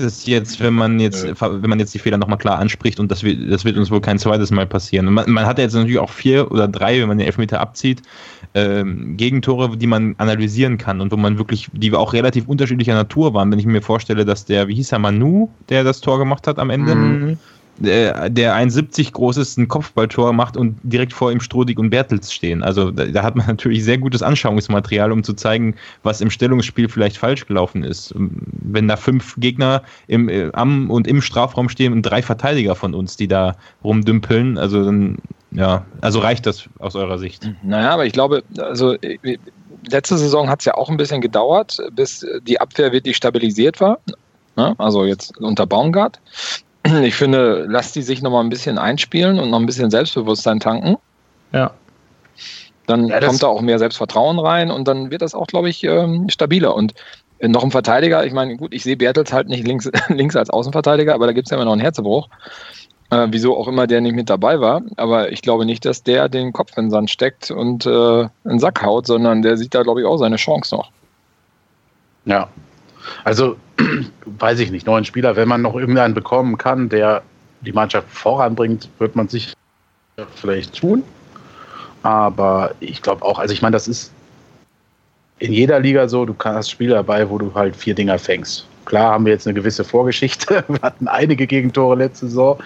[0.00, 3.22] es jetzt, wenn man jetzt, wenn man jetzt die Fehler nochmal klar anspricht und das
[3.22, 5.06] wird, das wird uns wohl kein zweites Mal passieren.
[5.12, 8.02] Man, man hat jetzt natürlich auch vier oder drei, wenn man den Elfmeter abzieht,
[8.54, 13.34] ähm, Gegentore, die man analysieren kann und wo man wirklich, die auch relativ unterschiedlicher Natur
[13.34, 13.50] waren.
[13.50, 16.58] Wenn ich mir vorstelle, dass der, wie hieß er, Manu, der das Tor gemacht hat
[16.58, 17.38] am Ende, mhm
[17.78, 22.32] der, der 1,70 groß ist, ein Kopfballtor macht und direkt vor ihm Strodig und Bertels
[22.32, 22.62] stehen.
[22.62, 26.88] Also da, da, hat man natürlich sehr gutes Anschauungsmaterial, um zu zeigen, was im Stellungsspiel
[26.88, 28.14] vielleicht falsch gelaufen ist.
[28.16, 32.94] Wenn da fünf Gegner im, äh, am und im Strafraum stehen und drei Verteidiger von
[32.94, 35.18] uns, die da rumdümpeln, also dann,
[35.50, 37.50] ja, also reicht das aus eurer Sicht?
[37.62, 39.38] Naja, aber ich glaube, also äh,
[39.90, 43.98] letzte Saison hat es ja auch ein bisschen gedauert, bis die Abwehr wirklich stabilisiert war.
[44.56, 44.74] Ne?
[44.78, 46.20] Also jetzt unter Baumgart.
[47.02, 50.60] Ich finde, lass die sich noch mal ein bisschen einspielen und noch ein bisschen Selbstbewusstsein
[50.60, 50.96] tanken.
[51.52, 51.72] Ja.
[52.86, 55.84] Dann ja, kommt da auch mehr Selbstvertrauen rein und dann wird das auch, glaube ich,
[55.84, 56.74] ähm, stabiler.
[56.74, 56.94] Und
[57.38, 60.50] äh, noch ein Verteidiger, ich meine, gut, ich sehe Bertels halt nicht links, links als
[60.50, 62.28] Außenverteidiger, aber da gibt es ja immer noch einen Herzebruch.
[63.10, 64.82] Äh, wieso auch immer der nicht mit dabei war.
[64.96, 68.30] Aber ich glaube nicht, dass der den Kopf in den Sand steckt und äh, in
[68.46, 70.90] den Sack haut, sondern der sieht da, glaube ich, auch seine Chance noch.
[72.24, 72.48] Ja,
[73.24, 73.56] also,
[74.26, 77.22] weiß ich nicht, neuen Spieler, wenn man noch irgendeinen bekommen kann, der
[77.60, 79.54] die Mannschaft voranbringt, wird man sich
[80.34, 81.02] vielleicht tun.
[82.02, 84.12] Aber ich glaube auch, also ich meine, das ist
[85.38, 88.66] in jeder Liga so, du hast Spieler dabei, wo du halt vier Dinger fängst.
[88.84, 92.58] Klar haben wir jetzt eine gewisse Vorgeschichte, wir hatten einige Gegentore letzte Saison,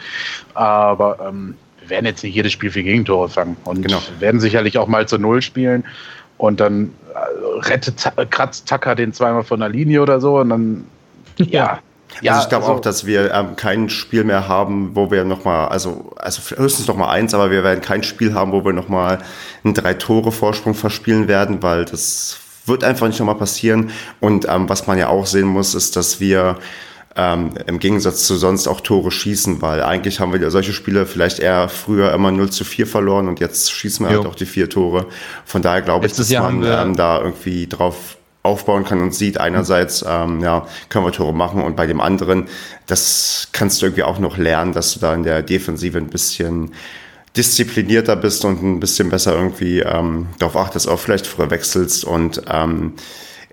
[0.55, 4.01] aber ähm, wir werden jetzt nicht jedes Spiel für Gegentore fangen und genau.
[4.19, 5.85] werden sicherlich auch mal zu Null spielen
[6.39, 10.87] und dann äh, rettet, kratzt Tucker den zweimal von der Linie oder so und dann,
[11.37, 11.79] ja.
[12.23, 15.25] Ja, also ich glaube also, auch, dass wir ähm, kein Spiel mehr haben, wo wir
[15.25, 19.19] nochmal, also, also höchstens nochmal eins, aber wir werden kein Spiel haben, wo wir nochmal
[19.65, 23.91] einen Drei-Tore-Vorsprung verspielen werden, weil das wird einfach nicht nochmal passieren.
[24.21, 26.57] Und ähm, was man ja auch sehen muss, ist, dass wir
[27.17, 31.07] ähm, im Gegensatz zu sonst auch Tore schießen, weil eigentlich haben wir ja solche Spiele
[31.07, 34.19] vielleicht eher früher immer 0 zu 4 verloren und jetzt schießen wir jo.
[34.19, 35.07] halt auch die vier Tore.
[35.45, 39.39] Von daher glaube ich, dass Jahr man ähm, da irgendwie drauf aufbauen kann und sieht,
[39.39, 42.47] einerseits, ähm, ja, können wir Tore machen und bei dem anderen,
[42.87, 46.73] das kannst du irgendwie auch noch lernen, dass du da in der Defensive ein bisschen
[47.37, 52.43] disziplinierter bist und ein bisschen besser irgendwie ähm, darauf achtest, auch vielleicht früher wechselst und
[52.49, 52.95] ähm,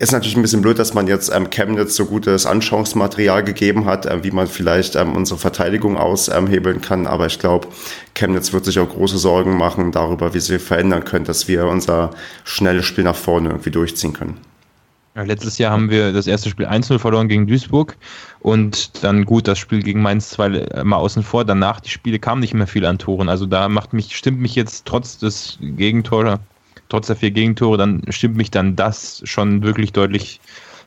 [0.04, 4.06] ist natürlich ein bisschen blöd, dass man jetzt ähm, Chemnitz so gutes Anschauungsmaterial gegeben hat,
[4.06, 7.08] äh, wie man vielleicht ähm, unsere Verteidigung aushebeln kann.
[7.08, 7.70] Aber ich glaube,
[8.14, 12.12] Chemnitz wird sich auch große Sorgen machen darüber, wie sie verändern können, dass wir unser
[12.44, 14.38] schnelles Spiel nach vorne irgendwie durchziehen können.
[15.16, 17.96] Ja, letztes Jahr haben wir das erste Spiel 1-0 verloren gegen Duisburg
[18.40, 21.46] und dann gut das Spiel gegen Mainz 2 äh, mal außen vor.
[21.46, 23.30] Danach die Spiele kamen nicht mehr viel an Toren.
[23.30, 26.40] Also da macht mich, stimmt mich jetzt trotz des Gegentors
[26.94, 30.40] trotz der vier Gegentore, dann stimmt mich dann das schon wirklich deutlich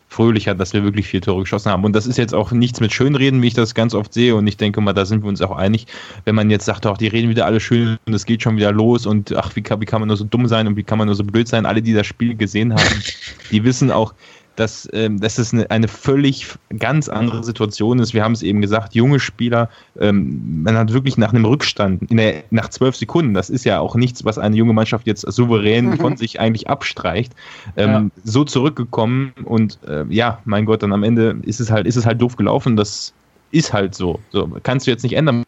[0.08, 1.84] fröhlicher, dass wir wirklich vier Tore geschossen haben.
[1.84, 4.36] Und das ist jetzt auch nichts mit Schönreden, wie ich das ganz oft sehe.
[4.36, 5.88] Und ich denke mal, da sind wir uns auch einig,
[6.24, 8.70] wenn man jetzt sagt, auch die reden wieder alle schön und es geht schon wieder
[8.70, 10.96] los und ach, wie kann, wie kann man nur so dumm sein und wie kann
[10.96, 11.66] man nur so blöd sein.
[11.66, 13.02] Alle, die das Spiel gesehen haben,
[13.50, 14.14] die wissen auch,
[14.56, 16.46] dass, ähm, dass es eine, eine völlig
[16.78, 18.14] ganz andere Situation ist.
[18.14, 22.44] Wir haben es eben gesagt, junge Spieler, ähm, man hat wirklich nach einem Rückstand, der,
[22.50, 26.16] nach zwölf Sekunden, das ist ja auch nichts, was eine junge Mannschaft jetzt souverän von
[26.16, 27.32] sich eigentlich abstreicht,
[27.76, 28.22] ähm, ja.
[28.24, 32.06] so zurückgekommen und äh, ja, mein Gott, dann am Ende ist es halt, ist es
[32.06, 33.12] halt doof gelaufen, das
[33.50, 34.18] ist halt so.
[34.30, 34.50] so.
[34.62, 35.44] Kannst du jetzt nicht ändern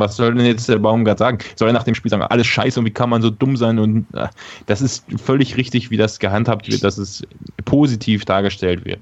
[0.00, 1.38] was soll denn jetzt der Baumgart sagen?
[1.56, 3.78] Soll er nach dem Spiel sagen, alles scheiße und wie kann man so dumm sein?
[3.78, 4.28] Und äh,
[4.66, 7.22] das ist völlig richtig, wie das gehandhabt wird, dass es
[7.64, 9.00] positiv dargestellt wird.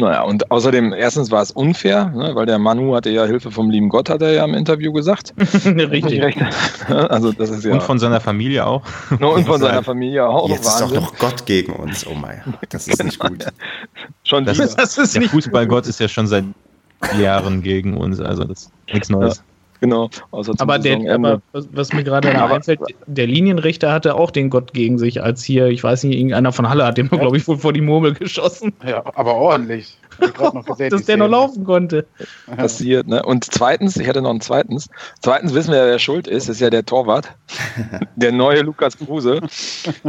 [0.00, 3.70] Naja, und außerdem, erstens war es unfair, ne, weil der Manu hatte ja Hilfe vom
[3.70, 5.34] lieben Gott, hat er ja im Interview gesagt.
[5.64, 6.36] Richtig.
[6.88, 8.82] also das ist ja und von seiner Familie auch.
[9.18, 10.48] No, und von seiner Familie auch.
[10.48, 12.06] Jetzt ist auch noch Gott gegen uns.
[12.06, 13.46] Oh mein, das ist nicht gut.
[14.24, 16.44] schon das, das ist der Fußballgott ist ja schon seit
[17.18, 19.36] Jahren gegen uns, also das ist nichts Neues.
[19.36, 19.49] Ja.
[19.80, 20.10] Genau.
[20.30, 24.74] aber, der, aber was, was, mir gerade da einfällt, der Linienrichter hatte auch den Gott
[24.74, 27.18] gegen sich, als hier, ich weiß nicht, irgendeiner von Halle hat dem, ja.
[27.18, 28.74] glaube ich, wohl vor die Murmel geschossen.
[28.86, 29.96] Ja, aber ordentlich.
[30.66, 32.06] Gesehen, dass der noch laufen konnte.
[32.54, 33.22] Passiert, ne?
[33.22, 34.88] Und zweitens, ich hatte noch einen zweitens.
[35.22, 37.30] Zweitens wissen wir, wer schuld ist, ist ja der Torwart.
[38.16, 39.40] der neue Lukas Kruse.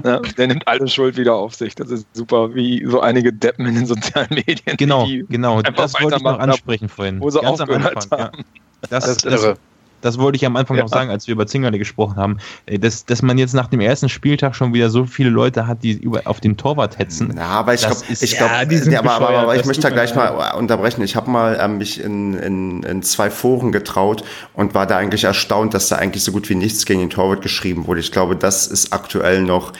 [0.03, 0.21] ne?
[0.37, 1.75] Der nimmt alle Schuld wieder auf sich.
[1.75, 4.77] Das ist super, wie so einige Deppen in den sozialen Medien.
[4.77, 5.61] Genau, genau.
[5.61, 7.21] Das wollte ich noch ansprechen vorhin.
[7.21, 8.37] Wo sie Ganz aufgehört haben.
[8.37, 8.43] Ja.
[8.89, 9.57] Das, das, das,
[10.01, 10.83] das, wollte ich am Anfang ja.
[10.83, 13.79] noch sagen, als wir über Zingerle gesprochen haben, äh, dass, dass man jetzt nach dem
[13.79, 17.33] ersten Spieltag schon wieder so viele Leute hat, die über, auf den Torwart hetzen.
[17.35, 20.51] Ja, aber ich glaube, ich glaube, ja, aber, aber, aber, ich möchte da gleich mal
[20.51, 21.01] unterbrechen.
[21.03, 24.23] Ich habe mal ähm, mich in, in, in zwei Foren getraut
[24.53, 27.41] und war da eigentlich erstaunt, dass da eigentlich so gut wie nichts gegen den Torwart
[27.41, 27.99] geschrieben wurde.
[27.99, 29.73] Ich glaube, das ist aktuell noch,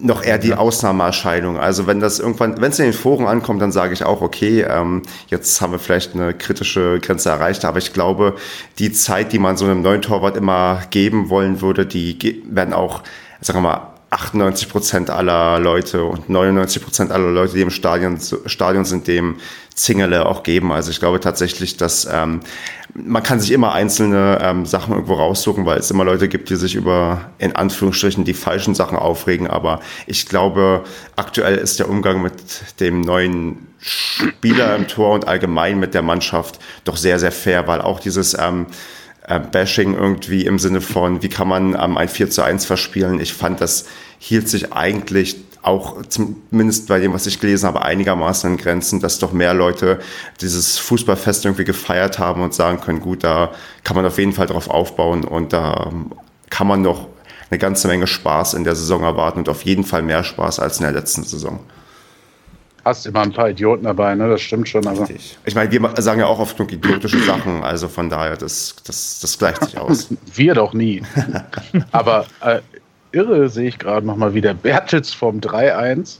[0.00, 1.58] noch eher die Ausnahmeerscheinung.
[1.58, 4.62] Also wenn das irgendwann, wenn es in den Foren ankommt, dann sage ich auch, okay,
[4.62, 8.36] ähm, jetzt haben wir vielleicht eine kritische Grenze erreicht, aber ich glaube,
[8.78, 12.72] die Zeit Zeit, die man so einem neuen Torwart immer geben wollen würde, die werden
[12.72, 13.02] auch,
[13.40, 18.18] sagen wir mal, 98 Prozent aller Leute und 99 Prozent aller Leute, die im Stadion,
[18.46, 19.36] Stadion sind, dem
[19.74, 20.70] Zingele auch geben.
[20.70, 22.40] Also ich glaube tatsächlich, dass ähm,
[22.94, 26.56] man kann sich immer einzelne ähm, Sachen irgendwo raussuchen, weil es immer Leute gibt, die
[26.56, 29.48] sich über in Anführungsstrichen die falschen Sachen aufregen.
[29.48, 30.84] Aber ich glaube,
[31.16, 36.58] aktuell ist der Umgang mit dem neuen Spieler im Tor und allgemein mit der Mannschaft
[36.84, 38.66] doch sehr, sehr fair, weil auch dieses ähm,
[39.26, 43.20] äh, Bashing irgendwie im Sinne von, wie kann man ähm, ein 4 zu 1 verspielen.
[43.20, 43.86] Ich fand, das
[44.18, 49.18] hielt sich eigentlich auch zumindest bei dem, was ich gelesen habe, einigermaßen in Grenzen, dass
[49.18, 49.98] doch mehr Leute
[50.40, 53.50] dieses Fußballfest irgendwie gefeiert haben und sagen können, gut, da
[53.82, 56.12] kann man auf jeden Fall drauf aufbauen und da ähm,
[56.50, 57.08] kann man noch
[57.50, 60.78] eine ganze Menge Spaß in der Saison erwarten und auf jeden Fall mehr Spaß als
[60.78, 61.58] in der letzten Saison
[62.86, 64.28] hast immer ein paar Idioten dabei, ne?
[64.28, 64.86] Das stimmt schon.
[64.86, 65.00] Aber.
[65.00, 65.36] Richtig.
[65.44, 69.18] Ich meine, wir sagen ja auch oft nur idiotische Sachen, also von daher, das, das,
[69.20, 70.08] das gleicht sich aus.
[70.34, 71.02] wir doch nie.
[71.92, 72.60] aber äh,
[73.10, 76.18] irre sehe ich gerade nochmal, wie der Bertels vom 3-1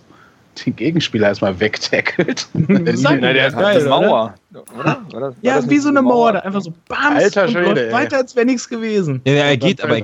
[0.64, 2.48] den Gegenspieler erstmal wegtackelt.
[2.54, 4.34] Nein, der ist geil, Mauer.
[4.78, 5.02] Oder?
[5.14, 5.34] Oder?
[5.42, 8.68] ja, wie so eine Mauer, da einfach so bams Alter Schwede, weiter, als wäre nichts
[8.68, 9.20] gewesen.
[9.26, 10.00] Ja, er geht aber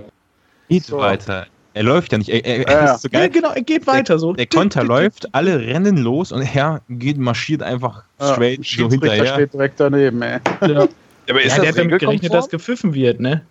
[0.69, 0.99] geht so.
[0.99, 1.47] weiter.
[1.75, 2.29] Er läuft ja nicht.
[2.29, 4.33] Er, er, ja, so ja, genau, er geht weiter der, so.
[4.35, 9.27] Der Konter läuft, alle rennen los und er geht, marschiert einfach straight ja, so hinterher.
[9.35, 10.39] steht direkt daneben, ey.
[10.69, 10.89] Ja.
[11.29, 13.43] Aber ist ja, das der damit gerechnet, dass gepfiffen wird, ne?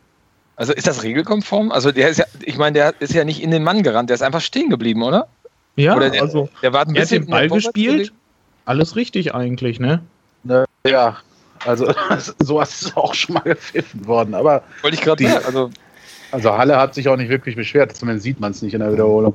[0.55, 1.72] Also ist das regelkonform?
[1.72, 4.15] Also der ist ja, ich meine, der ist ja nicht in den Mann gerannt, der
[4.15, 5.28] ist einfach stehen geblieben, oder?
[5.76, 8.11] Ja, oder der, also der war ein er hat den Ball gespielt.
[8.65, 10.01] Alles richtig eigentlich, ne?
[10.43, 11.17] ne ja,
[11.65, 11.91] also
[12.39, 15.72] sowas ist auch schon mal gepfiffen worden, aber wollte ich gerade sagen, also
[16.32, 18.92] Also Halle hat sich auch nicht wirklich beschwert, zumindest sieht man es nicht in der
[18.92, 19.34] Wiederholung.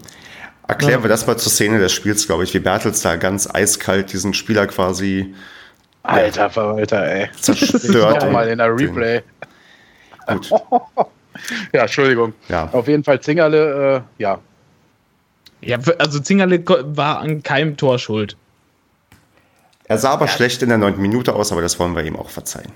[0.68, 4.12] Erklären wir das mal zur Szene des Spiels, glaube ich, wie Bertels da ganz eiskalt
[4.12, 5.34] diesen Spieler quasi.
[6.02, 7.28] Alter Verwalter, ey.
[7.38, 8.30] Zerstört.
[8.32, 9.22] mal in der Replay.
[10.26, 10.50] Gut.
[11.72, 12.32] ja, Entschuldigung.
[12.48, 12.68] Ja.
[12.72, 14.38] Auf jeden Fall Zingerle, äh, ja.
[15.60, 18.36] Ja, also Zingerle war an keinem Tor schuld.
[19.84, 20.32] Er sah aber ja.
[20.32, 22.72] schlecht in der neunten Minute aus, aber das wollen wir ihm auch verzeihen.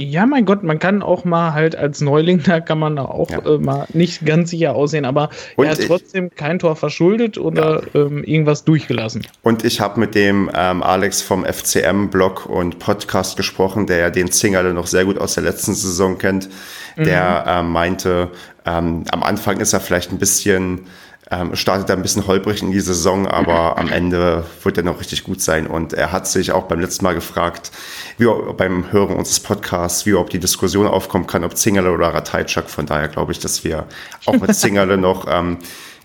[0.00, 3.44] Ja, mein Gott, man kann auch mal halt als Neuling, da kann man auch ja.
[3.44, 7.82] äh, mal nicht ganz sicher aussehen, aber und er hat trotzdem kein Tor verschuldet oder
[7.92, 8.02] ja.
[8.02, 9.26] ähm, irgendwas durchgelassen.
[9.42, 14.30] Und ich habe mit dem ähm, Alex vom FCM-Blog und Podcast gesprochen, der ja den
[14.30, 16.48] Zingerle noch sehr gut aus der letzten Saison kennt,
[16.96, 17.66] der mhm.
[17.66, 18.30] ähm, meinte,
[18.66, 20.86] ähm, am Anfang ist er vielleicht ein bisschen
[21.30, 24.98] ähm, startet er ein bisschen holprig in die Saison, aber am Ende wird er noch
[25.00, 25.66] richtig gut sein.
[25.66, 27.70] Und er hat sich auch beim letzten Mal gefragt,
[28.16, 28.26] wie
[28.56, 32.70] beim Hören unseres Podcasts, wie ob die Diskussion aufkommen kann, ob Zingerle oder Ratajczak.
[32.70, 33.86] Von daher glaube ich, dass wir
[34.24, 35.58] auch mit Zingerle noch ähm,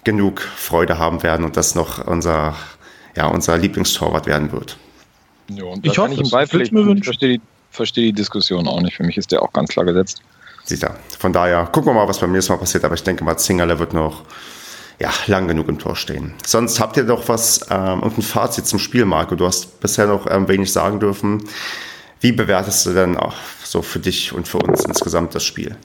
[0.03, 2.55] genug Freude haben werden und das noch unser,
[3.15, 4.77] ja, unser Lieblingstorwart werden wird.
[5.47, 6.97] Ja, und ich hoffe, ich ihm beipflichten.
[6.97, 8.97] Ich verstehe die, verstehe die Diskussion auch nicht.
[8.97, 10.21] Für mich ist der auch ganz klar gesetzt.
[10.65, 10.95] Sicher.
[11.19, 12.83] Von daher gucken wir mal, was beim nächsten Mal passiert.
[12.83, 14.23] Aber ich denke mal, Zingerle wird noch
[15.03, 16.33] ja, lang genug im Tor stehen.
[16.45, 19.35] Sonst habt ihr doch was ähm, und ein Fazit zum Spiel, Marco.
[19.35, 21.43] Du hast bisher noch ähm, wenig sagen dürfen.
[22.21, 23.35] Wie bewertest du denn auch
[23.65, 25.75] so für dich und für uns insgesamt das Spiel?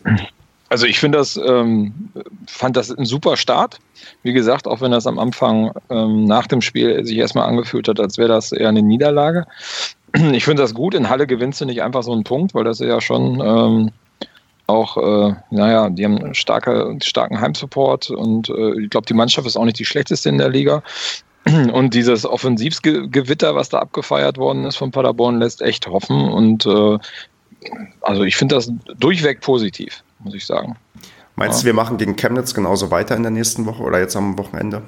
[0.69, 2.11] Also ich finde das, ähm,
[2.47, 3.81] fand das ein super Start.
[4.23, 7.99] Wie gesagt, auch wenn das am Anfang ähm, nach dem Spiel sich erstmal angefühlt hat,
[7.99, 9.47] als wäre das eher eine Niederlage.
[10.33, 10.95] Ich finde das gut.
[10.95, 13.91] In Halle gewinnst du nicht einfach so einen Punkt, weil das ja schon ähm,
[14.69, 19.57] auch, äh, naja, die haben starke, starken Heimsupport und äh, ich glaube, die Mannschaft ist
[19.57, 20.83] auch nicht die schlechteste in der Liga.
[21.73, 26.29] Und dieses Offensivgewitter, was da abgefeiert worden ist von Paderborn, lässt echt hoffen.
[26.29, 26.99] Und äh,
[28.03, 30.77] also ich finde das durchweg positiv, muss ich sagen.
[31.37, 34.37] Meinst du, wir machen gegen Chemnitz genauso weiter in der nächsten Woche oder jetzt am
[34.37, 34.83] Wochenende?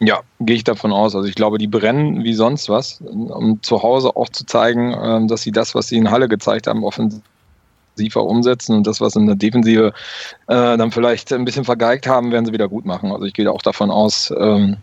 [0.00, 1.14] Ja, gehe ich davon aus.
[1.14, 5.28] Also ich glaube, die brennen wie sonst was, um zu Hause auch zu zeigen, ähm,
[5.28, 7.20] dass sie das, was sie in Halle gezeigt haben, offensiv
[7.92, 9.92] offensiver umsetzen und das, was in der Defensive
[10.48, 13.12] äh, dann vielleicht ein bisschen vergeigt haben, werden sie wieder gut machen.
[13.12, 14.76] Also ich gehe auch davon aus, ähm,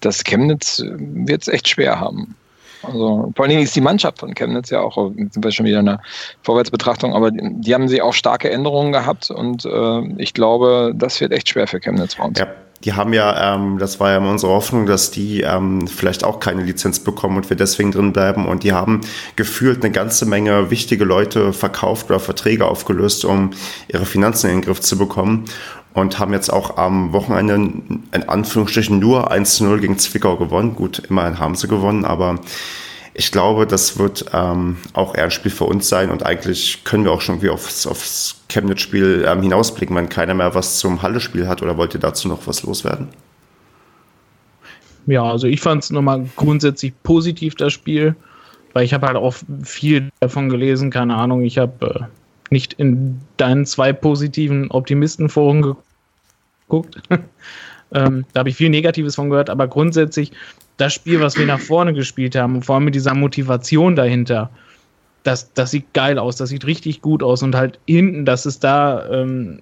[0.00, 2.34] dass Chemnitz äh, wird es echt schwer haben.
[2.82, 5.80] Also vor allen Dingen ist die Mannschaft von Chemnitz ja auch, sind wir schon wieder
[5.80, 6.00] in der
[6.42, 11.20] Vorwärtsbetrachtung, aber die, die haben sie auch starke Änderungen gehabt und äh, ich glaube, das
[11.20, 12.38] wird echt schwer für Chemnitz bei uns.
[12.38, 12.46] Ja,
[12.84, 16.40] die haben ja, ähm, das war ja immer unsere Hoffnung, dass die ähm, vielleicht auch
[16.40, 18.46] keine Lizenz bekommen und wir deswegen drin bleiben.
[18.46, 19.00] Und die haben
[19.34, 23.50] gefühlt eine ganze Menge wichtige Leute verkauft oder Verträge aufgelöst, um
[23.88, 25.46] ihre Finanzen in den Griff zu bekommen.
[25.94, 30.76] Und haben jetzt auch am Wochenende in Anführungsstrichen nur 1-0 gegen Zwickau gewonnen.
[30.76, 32.38] Gut, immerhin haben sie gewonnen, aber
[33.18, 37.04] ich glaube, das wird ähm, auch eher ein Spiel für uns sein und eigentlich können
[37.04, 41.48] wir auch schon irgendwie aufs, aufs Chemnitz-Spiel ähm, hinausblicken, wenn keiner mehr was zum Halle-Spiel
[41.48, 43.08] hat oder wollt ihr dazu noch was loswerden?
[45.06, 48.14] Ja, also ich fand es nochmal grundsätzlich positiv, das Spiel,
[48.74, 53.18] weil ich habe halt auch viel davon gelesen, keine Ahnung, ich habe äh, nicht in
[53.38, 55.76] deinen zwei positiven Optimistenforen
[56.66, 57.00] geguckt.
[57.92, 60.32] ähm, da habe ich viel Negatives von gehört, aber grundsätzlich
[60.76, 64.50] das Spiel, was wir nach vorne gespielt haben, vor allem mit dieser Motivation dahinter,
[65.22, 68.60] das, das sieht geil aus, das sieht richtig gut aus und halt hinten, dass es
[68.60, 69.58] da, ähm,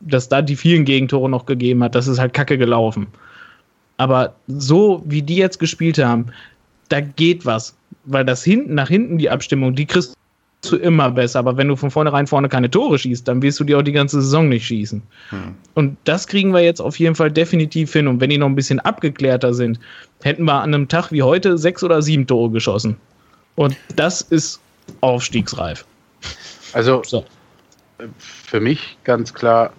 [0.00, 3.06] dass da die vielen Gegentore noch gegeben hat, das ist halt kacke gelaufen.
[3.96, 6.26] Aber so wie die jetzt gespielt haben,
[6.88, 10.17] da geht was, weil das hinten nach hinten die Abstimmung, die kriegst
[10.62, 11.38] du immer besser.
[11.38, 13.92] Aber wenn du von vornherein vorne keine Tore schießt, dann wirst du dir auch die
[13.92, 15.02] ganze Saison nicht schießen.
[15.30, 15.54] Hm.
[15.74, 18.08] Und das kriegen wir jetzt auf jeden Fall definitiv hin.
[18.08, 19.78] Und wenn die noch ein bisschen abgeklärter sind,
[20.22, 22.96] hätten wir an einem Tag wie heute sechs oder sieben Tore geschossen.
[23.54, 24.60] Und das ist
[25.00, 25.84] aufstiegsreif.
[26.72, 27.24] Also so.
[28.18, 29.72] für mich ganz klar,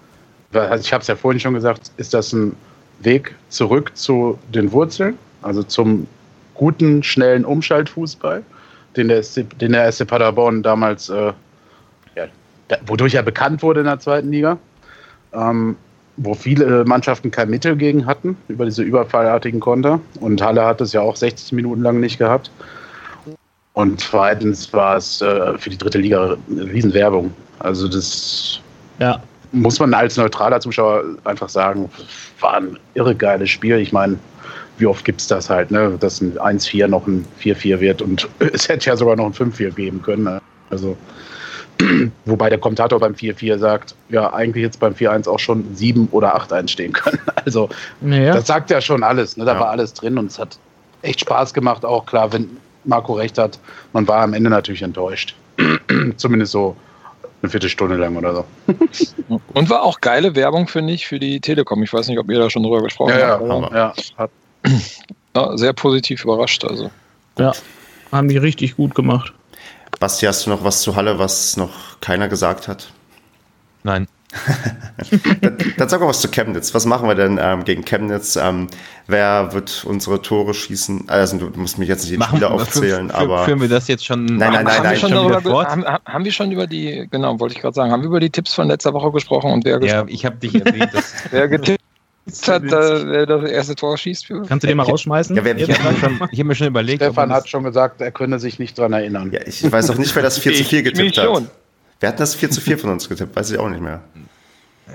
[0.53, 2.55] also ich habe es ja vorhin schon gesagt, ist das ein
[3.01, 6.07] Weg zurück zu den Wurzeln, also zum
[6.53, 8.43] guten, schnellen Umschaltfußball
[8.95, 11.33] den der, SC, den der SC Paderborn damals, äh,
[12.15, 12.25] ja,
[12.85, 14.57] wodurch er bekannt wurde in der zweiten Liga,
[15.33, 15.75] ähm,
[16.17, 19.99] wo viele Mannschaften kein Mittel gegen hatten, über diese überfallartigen Konter.
[20.19, 22.51] Und Halle hat es ja auch 60 Minuten lang nicht gehabt.
[23.73, 27.33] Und zweitens war es äh, für die dritte Liga eine Riesenwerbung.
[27.59, 28.59] Also das
[28.99, 29.21] ja.
[29.51, 31.89] muss man als neutraler Zuschauer einfach sagen,
[32.41, 33.77] war ein irre geiles Spiel.
[33.77, 34.17] Ich meine,
[34.79, 35.97] wie oft gibt es das halt, ne?
[35.99, 39.71] dass ein 1-4 noch ein 4-4 wird und es hätte ja sogar noch ein 5-4
[39.71, 40.23] geben können.
[40.23, 40.41] Ne?
[40.69, 40.97] Also,
[42.25, 46.35] wobei der Kommentator beim 4-4 sagt, ja, eigentlich jetzt beim 4-1 auch schon 7 oder
[46.35, 47.19] 8-1 stehen können.
[47.45, 47.69] Also,
[48.01, 48.33] ja.
[48.33, 49.37] das sagt ja schon alles.
[49.37, 49.45] Ne?
[49.45, 49.59] Da ja.
[49.59, 50.59] war alles drin und es hat
[51.01, 51.83] echt Spaß gemacht.
[51.83, 53.57] Auch klar, wenn Marco recht hat,
[53.93, 55.35] man war am Ende natürlich enttäuscht.
[56.17, 56.75] Zumindest so
[57.41, 58.45] eine Viertelstunde lang oder so.
[59.53, 61.81] Und war auch geile Werbung, finde ich, für die Telekom.
[61.83, 63.73] Ich weiß nicht, ob ihr da schon drüber gesprochen ja, habt.
[63.73, 64.29] Ja, ja,
[65.35, 66.63] ja, sehr positiv überrascht.
[66.65, 66.89] Also.
[67.37, 67.53] Ja,
[68.11, 69.33] haben die richtig gut gemacht.
[69.99, 72.91] Basti, hast du noch was zu Halle, was noch keiner gesagt hat?
[73.83, 74.07] Nein.
[75.41, 76.75] dann, dann, sag mal was zu Chemnitz.
[76.75, 78.35] Was machen wir denn ähm, gegen Chemnitz?
[78.35, 78.67] Ähm,
[79.07, 81.09] wer wird unsere Tore schießen?
[81.09, 83.45] Also du musst mich jetzt nicht die Spieler aufzählen, für, aber.
[83.45, 84.25] Führen wir das jetzt schon?
[84.25, 84.91] Nein, nein, nein, haben, nein.
[84.91, 88.03] Wir schon darüber, haben, haben, wir schon über die, genau, wollte ich gerade sagen, haben
[88.03, 90.91] wir über die Tipps von letzter Woche gesprochen und wer Ja, ich habe dich erwähnt.
[91.31, 91.83] wer getippt
[92.47, 94.25] hat, wer das erste Tor schießt.
[94.25, 94.43] Für?
[94.43, 95.35] Kannst du den mal rausschmeißen?
[95.35, 97.01] Ja, ich habe hab mir schon überlegt.
[97.01, 99.31] Stefan hat schon gesagt, er könne sich nicht dran erinnern.
[99.31, 101.25] Ja, ich weiß auch nicht, wer das 4 zu 4 getippt hat.
[101.25, 101.47] Schon.
[101.99, 103.35] Wer hat das 4 zu 4 von uns getippt?
[103.35, 104.01] Weiß ich auch nicht mehr.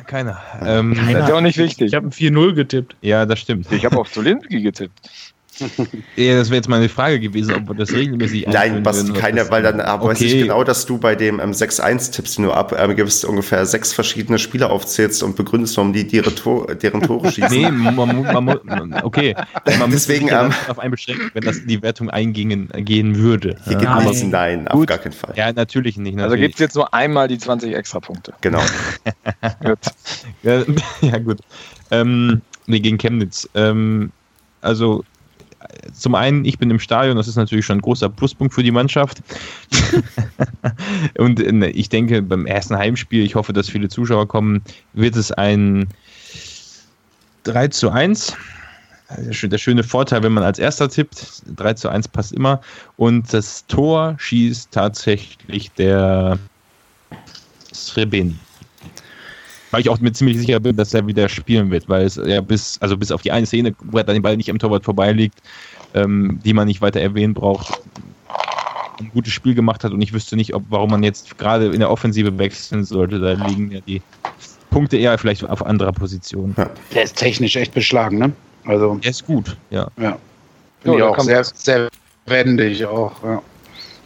[0.07, 0.41] Keiner.
[0.61, 1.13] Ähm, Keiner.
[1.13, 1.89] Das ist ja auch nicht wichtig.
[1.89, 2.97] Ich habe ein 4-0 getippt.
[3.01, 3.71] Ja, das stimmt.
[3.71, 5.11] Ich habe auf Zulinski getippt.
[6.17, 9.63] Ja, das wäre jetzt meine Frage gewesen, ob wir das regelmäßig Nein, was keine, weil
[9.63, 10.13] dann aber okay.
[10.13, 13.67] weiß ich genau, dass du bei dem ähm, 6-1 tippst nur ab, ähm, gibst ungefähr
[13.67, 17.51] sechs verschiedene Spieler aufzählst und begründest, warum die deren, Tor, deren Tore schießen.
[17.51, 19.35] nee, man, man, man, okay.
[19.79, 23.57] Man Deswegen ähm, auf einen beschränken, wenn das in die Wertung eingehen gehen würde.
[23.65, 25.35] Hier gibt es nein, auf gar keinen Fall.
[25.37, 26.19] Ja, natürlich nicht.
[26.19, 26.33] Also natürlich.
[26.33, 28.35] Also gibt es jetzt nur einmal die 20 Extrapunkte.
[28.41, 28.61] Genau.
[29.65, 29.79] gut.
[30.43, 30.63] Ja,
[31.01, 31.41] ja, gut.
[31.91, 33.49] Ähm, nee, gegen Chemnitz.
[33.55, 34.11] Ähm,
[34.61, 35.05] also
[35.93, 38.71] zum einen, ich bin im Stadion, das ist natürlich schon ein großer Pluspunkt für die
[38.71, 39.23] Mannschaft.
[41.19, 44.63] und äh, ich denke, beim ersten Heimspiel, ich hoffe, dass viele Zuschauer kommen,
[44.93, 45.89] wird es ein
[47.45, 48.37] 3 zu 1.
[49.43, 52.61] Der schöne Vorteil, wenn man als erster tippt, 3 zu 1 passt immer.
[52.97, 56.39] Und das Tor schießt tatsächlich der
[57.73, 58.37] Srebeni
[59.75, 62.41] weil ich auch mir ziemlich sicher bin, dass er wieder spielen wird, weil es ja
[62.41, 64.85] bis, also bis auf die eine Szene, wo er dann den Ball nicht am Torwart
[64.85, 65.37] vorbeiliegt,
[65.95, 67.81] ähm, die man nicht weiter erwähnen braucht,
[69.01, 71.81] ein gutes Spiel gemacht hat und ich wüsste nicht, ob, warum man jetzt gerade in
[71.81, 73.19] der Offensive wechseln sollte.
[73.19, 74.01] Da liegen ja die
[74.71, 76.55] Punkte eher vielleicht auf anderer Position.
[76.57, 76.71] Ja.
[76.95, 78.33] Der ist technisch echt beschlagen, ne?
[78.67, 78.95] Also.
[79.03, 79.89] Der ist gut, ja.
[79.97, 80.17] Ja.
[80.83, 81.89] Finde ja, auch sehr, sehr
[82.27, 83.43] wendig auch, ja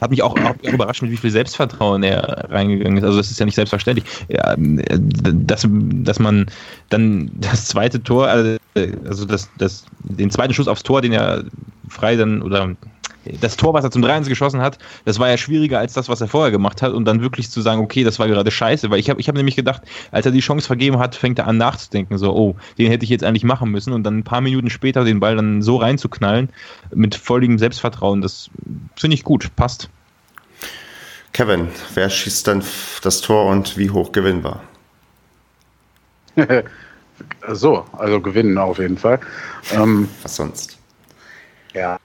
[0.00, 3.04] hat mich auch, auch, überrascht, mit wie viel Selbstvertrauen er reingegangen ist.
[3.04, 4.06] Also das ist ja nicht selbstverständlich.
[4.28, 6.46] Ja, dass, dass man
[6.88, 11.44] dann das zweite Tor, also das, das, den zweiten Schuss aufs Tor, den er
[11.88, 12.74] frei dann oder
[13.40, 16.20] das Tor, was er zum 3-1 geschossen hat, das war ja schwieriger als das, was
[16.20, 19.00] er vorher gemacht hat und dann wirklich zu sagen, okay, das war gerade scheiße, weil
[19.00, 21.56] ich habe ich hab nämlich gedacht, als er die Chance vergeben hat, fängt er an
[21.56, 24.70] nachzudenken, so, oh, den hätte ich jetzt eigentlich machen müssen und dann ein paar Minuten
[24.70, 26.50] später den Ball dann so reinzuknallen,
[26.94, 28.50] mit völligem Selbstvertrauen, das
[28.96, 29.90] finde ich gut, passt.
[31.32, 32.64] Kevin, wer schießt dann
[33.02, 34.62] das Tor und wie hoch gewinnbar?
[37.48, 39.20] so, also gewinnen auf jeden Fall.
[39.72, 40.78] Ähm, Was sonst?
[41.74, 41.98] Ja,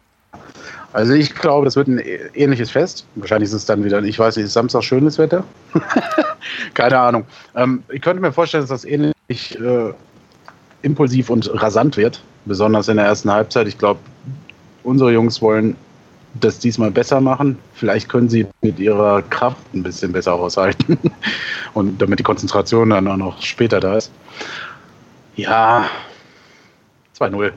[0.94, 2.00] also ich glaube, das wird ein
[2.36, 3.06] ähnliches Fest.
[3.16, 5.44] Wahrscheinlich ist es dann wieder, ich weiß nicht, ist Samstag schönes Wetter?
[6.76, 7.26] Keine Ahnung.
[7.56, 9.94] Ähm, ich könnte mir vorstellen, dass das ähnlich äh,
[10.84, 13.68] impulsiv und rasant wird, besonders in der ersten Halbzeit.
[13.68, 14.00] Ich glaube,
[14.84, 15.76] unsere Jungs wollen
[16.39, 17.58] das diesmal besser machen.
[17.74, 20.98] Vielleicht können sie mit ihrer Kraft ein bisschen besser aushalten
[21.74, 24.12] und damit die Konzentration dann auch noch später da ist.
[25.36, 25.88] Ja,
[27.18, 27.52] 2-0.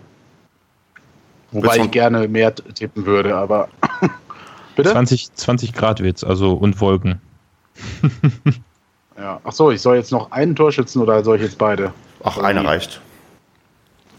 [1.53, 3.69] Wobei ich gerne mehr tippen würde, aber.
[4.77, 4.91] Bitte?
[4.91, 7.21] 20, 20 Grad wird's, also und Wolken.
[9.17, 9.41] ja.
[9.43, 11.93] Ach so, ich soll jetzt noch einen Torschützen oder soll ich jetzt beide?
[12.25, 13.01] Ach, einer reicht.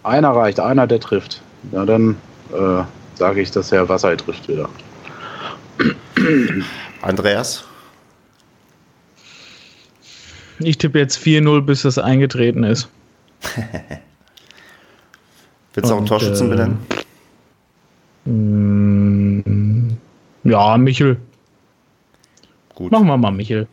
[0.03, 1.41] Einer reicht, einer, der trifft.
[1.71, 2.15] Na dann
[2.53, 2.83] äh,
[3.15, 4.69] sage ich, dass Herr Wasser trifft wieder.
[7.01, 7.63] Andreas?
[10.59, 12.89] Ich tippe jetzt 4-0, bis das eingetreten ist.
[15.73, 16.79] Willst du auch einen Torschützen äh, benennen?
[18.27, 19.91] Mm,
[20.43, 21.17] ja, Michel.
[22.75, 22.91] Gut.
[22.91, 23.67] Machen wir mal Michel.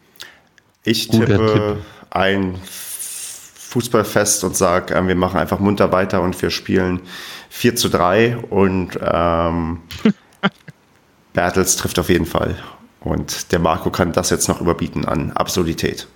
[0.85, 1.79] Ich tippe
[2.11, 7.01] ein Fußballfest und sage, äh, wir machen einfach munter weiter und wir spielen
[7.51, 9.81] 4 zu 3 und ähm,
[11.33, 12.57] Bertels trifft auf jeden Fall.
[13.01, 16.07] Und der Marco kann das jetzt noch überbieten an Absurdität.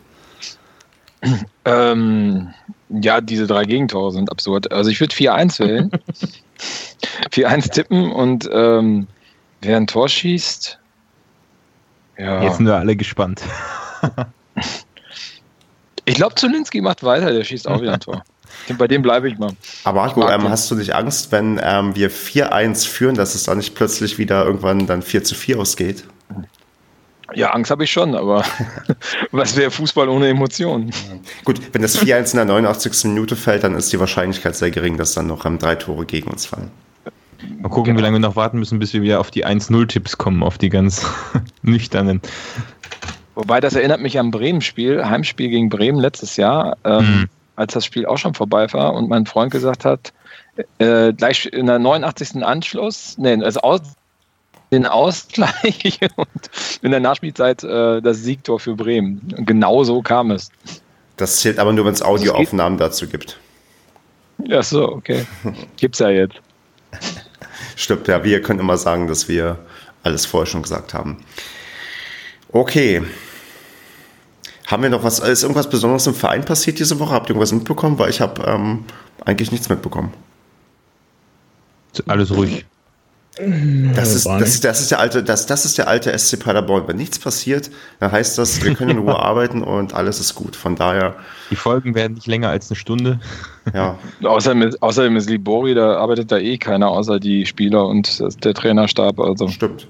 [1.64, 2.54] Ähm,
[2.88, 4.70] ja, diese drei Gegentore sind absurd.
[4.72, 5.90] Also ich würde 4-1 wählen.
[7.32, 9.06] 4-1 tippen und ähm,
[9.60, 10.78] wer ein Tor schießt.
[12.18, 12.42] Ja.
[12.42, 13.42] Jetzt sind wir alle gespannt.
[16.04, 18.24] ich glaube, Zulinski macht weiter, der schießt auch wieder ein Tor.
[18.78, 19.52] Bei dem bleibe ich mal.
[19.84, 23.58] Aber Marco, ähm, hast du nicht Angst, wenn ähm, wir 4-1 führen, dass es dann
[23.58, 26.04] nicht plötzlich wieder irgendwann dann 4 4 ausgeht?
[27.34, 28.44] Ja, Angst habe ich schon, aber
[29.32, 30.90] was wäre Fußball ohne Emotionen?
[31.44, 33.04] Gut, wenn das 4-1 in der 89.
[33.04, 36.30] Minute fällt, dann ist die Wahrscheinlichkeit sehr gering, dass dann noch ähm, drei Tore gegen
[36.30, 36.70] uns fallen.
[37.60, 37.98] Mal gucken, genau.
[37.98, 40.70] wie lange wir noch warten müssen, bis wir wieder auf die 1-0-Tipps kommen, auf die
[40.70, 41.06] ganz
[41.62, 42.20] nüchternen.
[43.34, 47.28] Wobei das erinnert mich am Bremen-Spiel, Heimspiel gegen Bremen letztes Jahr, ähm, mhm.
[47.56, 50.12] als das Spiel auch schon vorbei war und mein Freund gesagt hat,
[50.78, 52.42] äh, gleich in der 89.
[52.42, 53.80] Anschluss, nee, also aus,
[54.70, 56.28] den Ausgleich und
[56.82, 59.34] in der Nachspielzeit äh, das Siegtor für Bremen.
[59.36, 60.50] Und genau so kam es.
[61.16, 63.38] Das zählt aber nur, wenn es Audioaufnahmen dazu gibt.
[64.44, 65.26] Ja, so, okay.
[65.76, 66.36] Gibt's ja jetzt.
[67.76, 69.58] Stimmt, ja, wir können immer sagen, dass wir
[70.02, 71.24] alles vorher schon gesagt haben.
[72.52, 73.02] Okay.
[74.66, 77.12] Haben wir noch was, ist irgendwas Besonderes im Verein passiert diese Woche?
[77.12, 77.98] Habt ihr irgendwas mitbekommen?
[77.98, 78.84] Weil ich habe ähm,
[79.24, 80.12] eigentlich nichts mitbekommen.
[82.06, 82.64] Alles ruhig.
[83.94, 86.84] Das ist, das, ist, das, ist der alte, das, das ist der alte SC Paderborn.
[86.86, 87.70] Wenn nichts passiert,
[88.00, 90.56] dann heißt das, wir können in Ruhe arbeiten und alles ist gut.
[90.56, 91.14] Von daher.
[91.50, 93.20] Die Folgen werden nicht länger als eine Stunde.
[93.72, 93.98] Ja.
[94.22, 98.54] außerdem, ist, außerdem ist Libori, da arbeitet da eh keiner, außer die Spieler und der
[98.54, 99.20] Trainerstab.
[99.20, 99.48] Also.
[99.48, 99.86] Stimmt.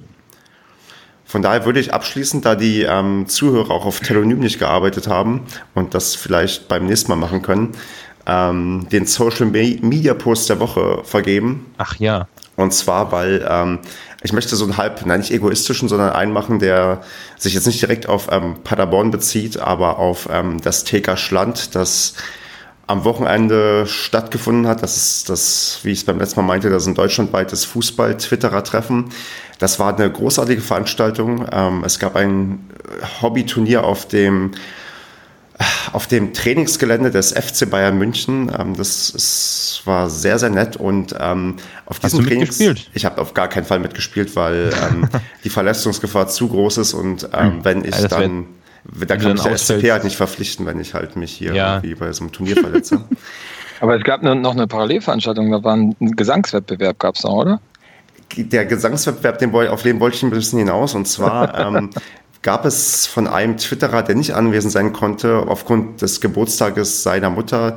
[1.25, 5.43] Von daher würde ich abschließend, da die ähm, Zuhörer auch auf Telonym nicht gearbeitet haben
[5.75, 7.73] und das vielleicht beim nächsten Mal machen können,
[8.27, 11.67] ähm, den Social Media Post der Woche vergeben.
[11.77, 12.29] Ach ja.
[12.59, 13.79] Und zwar, weil ähm,
[14.21, 17.03] ich möchte so einen halb, nein, nicht egoistischen, sondern einen machen, der
[17.37, 22.15] sich jetzt nicht direkt auf ähm, Paderborn bezieht, aber auf ähm, das TK Schland, das
[22.89, 24.83] am Wochenende stattgefunden hat.
[24.83, 29.11] Das ist das, wie ich es beim letzten Mal meinte, das ist ein deutschlandweites Fußball-Twitterer-Treffen.
[29.61, 31.47] Das war eine großartige Veranstaltung.
[31.53, 32.69] Ähm, es gab ein
[33.23, 34.51] Hobbyturnier auf dem
[35.93, 38.53] auf dem Trainingsgelände des FC Bayern München.
[38.57, 41.57] Ähm, das ist, war sehr, sehr nett und ähm,
[41.87, 42.61] auf diesem Trainings.
[42.95, 45.09] Ich habe auf gar keinen Fall mitgespielt, weil ähm,
[45.45, 47.65] die Verletzungsgefahr zu groß ist und ähm, hm.
[47.65, 48.47] wenn ich ja, dann.
[49.07, 51.77] Da kann mich der SCP halt nicht verpflichten, wenn ich halt mich hier ja.
[51.77, 53.05] irgendwie bei so einem Turnier verletze.
[53.81, 57.61] Aber es gab noch eine Parallelveranstaltung, da war ein Gesangswettbewerb, gab es da, oder?
[58.37, 60.95] Der Gesangswettbewerb, den, auf den wollte ich ein bisschen hinaus.
[60.95, 61.91] Und zwar ähm,
[62.49, 67.77] gab es von einem Twitterer, der nicht anwesend sein konnte, aufgrund des Geburtstages seiner Mutter,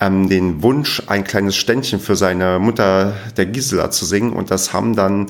[0.00, 4.32] ähm, den Wunsch, ein kleines Ständchen für seine Mutter, der Gisela, zu singen.
[4.32, 5.28] Und das haben dann,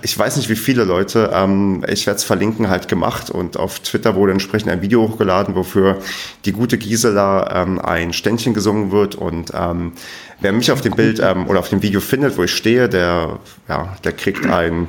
[0.00, 3.28] ich weiß nicht wie viele Leute, ähm, ich werde es verlinken, halt gemacht.
[3.28, 5.98] Und auf Twitter wurde entsprechend ein Video hochgeladen, wofür
[6.46, 9.14] die gute Gisela ähm, ein Ständchen gesungen wird.
[9.14, 9.92] Und ähm,
[10.40, 13.40] wer mich auf dem Bild ähm, oder auf dem Video findet, wo ich stehe, der,
[13.68, 14.88] ja, der kriegt ein,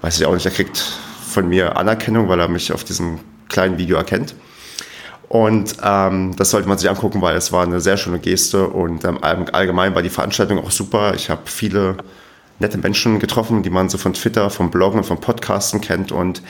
[0.00, 0.96] weiß ich auch nicht, der kriegt
[1.34, 3.18] von mir Anerkennung, weil er mich auf diesem
[3.48, 4.34] kleinen Video erkennt.
[5.28, 9.04] Und ähm, das sollte man sich angucken, weil es war eine sehr schöne Geste und
[9.04, 11.14] ähm, allgemein war die Veranstaltung auch super.
[11.14, 11.96] Ich habe viele
[12.60, 16.12] nette Menschen getroffen, die man so von Twitter, vom Bloggen und vom Podcasten kennt.
[16.12, 16.42] Und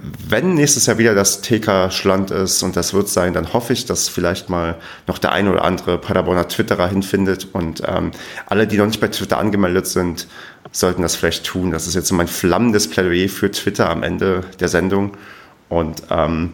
[0.00, 3.84] wenn nächstes Jahr wieder das TK Schland ist und das wird sein, dann hoffe ich,
[3.84, 8.12] dass vielleicht mal noch der eine oder andere Paderborner Twitterer hinfindet und ähm,
[8.46, 10.28] alle, die noch nicht bei Twitter angemeldet sind,
[10.72, 11.70] sollten das vielleicht tun.
[11.70, 15.16] Das ist jetzt so mein flammendes Plädoyer für Twitter am Ende der Sendung.
[15.68, 16.52] Und ähm,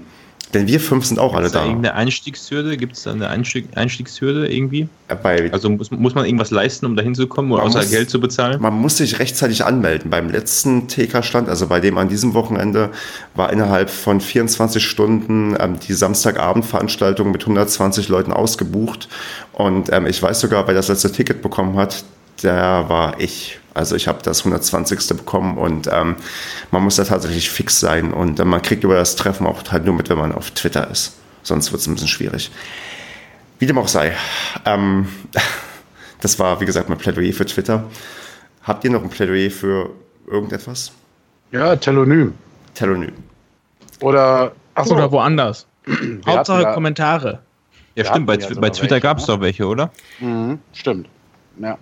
[0.54, 1.58] denn wir fünf sind auch Gibt's alle da.
[1.60, 1.66] da.
[1.66, 2.76] Irgendeine Einstiegshürde?
[2.76, 4.88] Gibt es da eine Einstieg Einstiegshürde irgendwie?
[5.22, 8.20] Bei also muss, muss man irgendwas leisten, um da hinzukommen oder außer muss, Geld zu
[8.20, 8.62] bezahlen?
[8.62, 10.10] Man muss sich rechtzeitig anmelden.
[10.10, 12.90] Beim letzten TK-Stand, also bei dem an diesem Wochenende,
[13.34, 19.08] war innerhalb von 24 Stunden ähm, die Samstagabendveranstaltung mit 120 Leuten ausgebucht.
[19.52, 22.04] Und ähm, ich weiß sogar, wer das letzte Ticket bekommen hat,
[22.42, 23.58] der war ich.
[23.74, 25.16] Also ich habe das 120.
[25.16, 26.14] bekommen und ähm,
[26.70, 29.84] man muss da tatsächlich fix sein und äh, man kriegt über das Treffen auch halt
[29.84, 31.16] nur mit, wenn man auf Twitter ist.
[31.42, 32.52] Sonst wird es ein bisschen schwierig.
[33.58, 34.12] Wie dem auch sei.
[34.64, 35.08] Ähm,
[36.20, 37.84] das war, wie gesagt, mein Plädoyer für Twitter.
[38.62, 39.90] Habt ihr noch ein Plädoyer für
[40.26, 40.92] irgendetwas?
[41.50, 42.34] Ja, Telonym.
[42.74, 43.12] Telonym.
[44.00, 45.66] Oder, achso, oder woanders.
[46.26, 47.40] Hauptsache ja, Kommentare.
[47.96, 48.26] Ja, stimmt.
[48.26, 49.34] Bei, bei Twitter gab es ne?
[49.34, 49.90] doch welche, oder?
[50.20, 51.08] Mhm, stimmt.
[51.58, 51.78] Ja.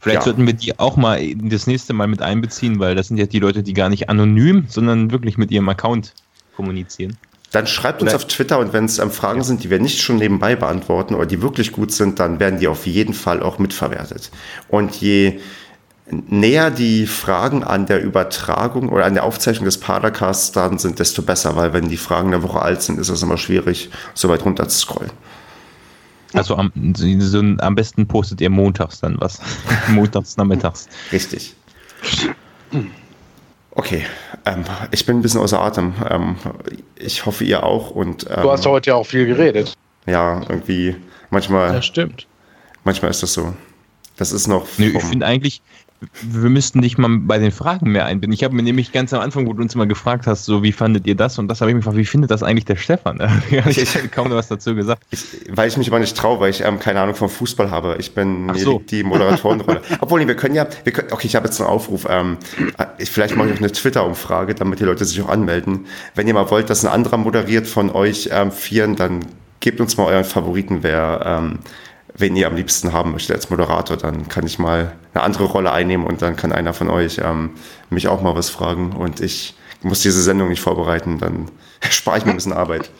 [0.00, 0.24] Vielleicht ja.
[0.24, 3.38] sollten wir die auch mal das nächste Mal mit einbeziehen, weil das sind ja die
[3.38, 6.12] Leute, die gar nicht anonym, sondern wirklich mit ihrem Account
[6.54, 7.16] kommunizieren.
[7.52, 10.16] Dann schreibt uns auf Twitter und wenn es ähm, Fragen sind, die wir nicht schon
[10.16, 14.30] nebenbei beantworten oder die wirklich gut sind, dann werden die auf jeden Fall auch mitverwertet.
[14.68, 15.40] Und je
[16.10, 21.22] näher die Fragen an der Übertragung oder an der Aufzeichnung des Padercasts dann sind, desto
[21.22, 24.44] besser, weil wenn die Fragen eine Woche alt sind, ist es immer schwierig, so weit
[24.44, 25.10] runter zu scrollen.
[26.32, 29.40] Also am, so, am besten postet ihr montags dann was.
[29.88, 30.88] montags nachmittags.
[31.12, 31.54] Richtig.
[33.70, 34.04] Okay,
[34.44, 35.94] ähm, ich bin ein bisschen außer Atem.
[36.08, 36.36] Ähm,
[36.96, 37.90] ich hoffe, ihr auch.
[37.90, 39.74] Und, ähm, du hast heute ja auch viel geredet.
[40.06, 40.96] Ja, irgendwie
[41.30, 41.72] manchmal.
[41.72, 42.26] Das stimmt.
[42.84, 43.54] Manchmal ist das so.
[44.16, 44.66] Das ist noch.
[44.78, 45.60] Nö, ich finde eigentlich,
[46.22, 48.32] wir müssten dich mal bei den Fragen mehr einbinden.
[48.32, 50.72] Ich habe mir nämlich ganz am Anfang, wo du uns mal gefragt hast, so wie
[50.72, 51.38] fandet ihr das?
[51.38, 53.18] Und das habe ich mich gefragt, wie findet das eigentlich der Stefan?
[53.68, 55.02] ich habe kaum noch was dazu gesagt.
[55.10, 57.96] Ich, weil ich mich aber nicht traue, weil ich ähm, keine Ahnung vom Fußball habe.
[57.98, 58.82] Ich bin so.
[58.90, 59.80] die Moderatorenrolle.
[60.00, 62.06] Obwohl, wir können ja, wir können, okay, ich habe jetzt einen Aufruf.
[62.08, 62.36] Ähm,
[62.98, 65.86] ich, vielleicht mache ich auch eine Twitter-Umfrage, damit die Leute sich auch anmelden.
[66.14, 69.20] Wenn ihr mal wollt, dass ein anderer moderiert von euch ähm, Vieren, dann
[69.60, 71.58] gebt uns mal euren Favoriten, wer ähm,
[72.18, 75.72] wen ihr am liebsten haben möchtet als Moderator, dann kann ich mal eine andere Rolle
[75.72, 77.50] einnehmen und dann kann einer von euch ähm,
[77.90, 81.50] mich auch mal was fragen und ich muss diese Sendung nicht vorbereiten, dann
[81.90, 82.90] spare ich mir ein bisschen Arbeit.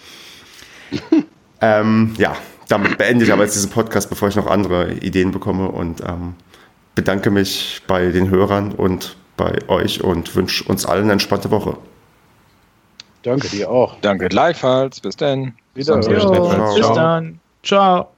[1.61, 2.37] ähm, ja,
[2.69, 6.35] damit beende ich aber jetzt diesen Podcast, bevor ich noch andere Ideen bekomme und ähm,
[6.95, 11.77] bedanke mich bei den Hörern und bei euch und wünsche uns allen eine entspannte Woche.
[13.23, 13.97] Danke dir auch.
[14.03, 15.01] Danke gleichfalls.
[15.01, 15.55] Bis dann.
[15.75, 16.03] Bis dann.
[16.03, 17.23] Ciao.
[17.63, 18.16] Ciao.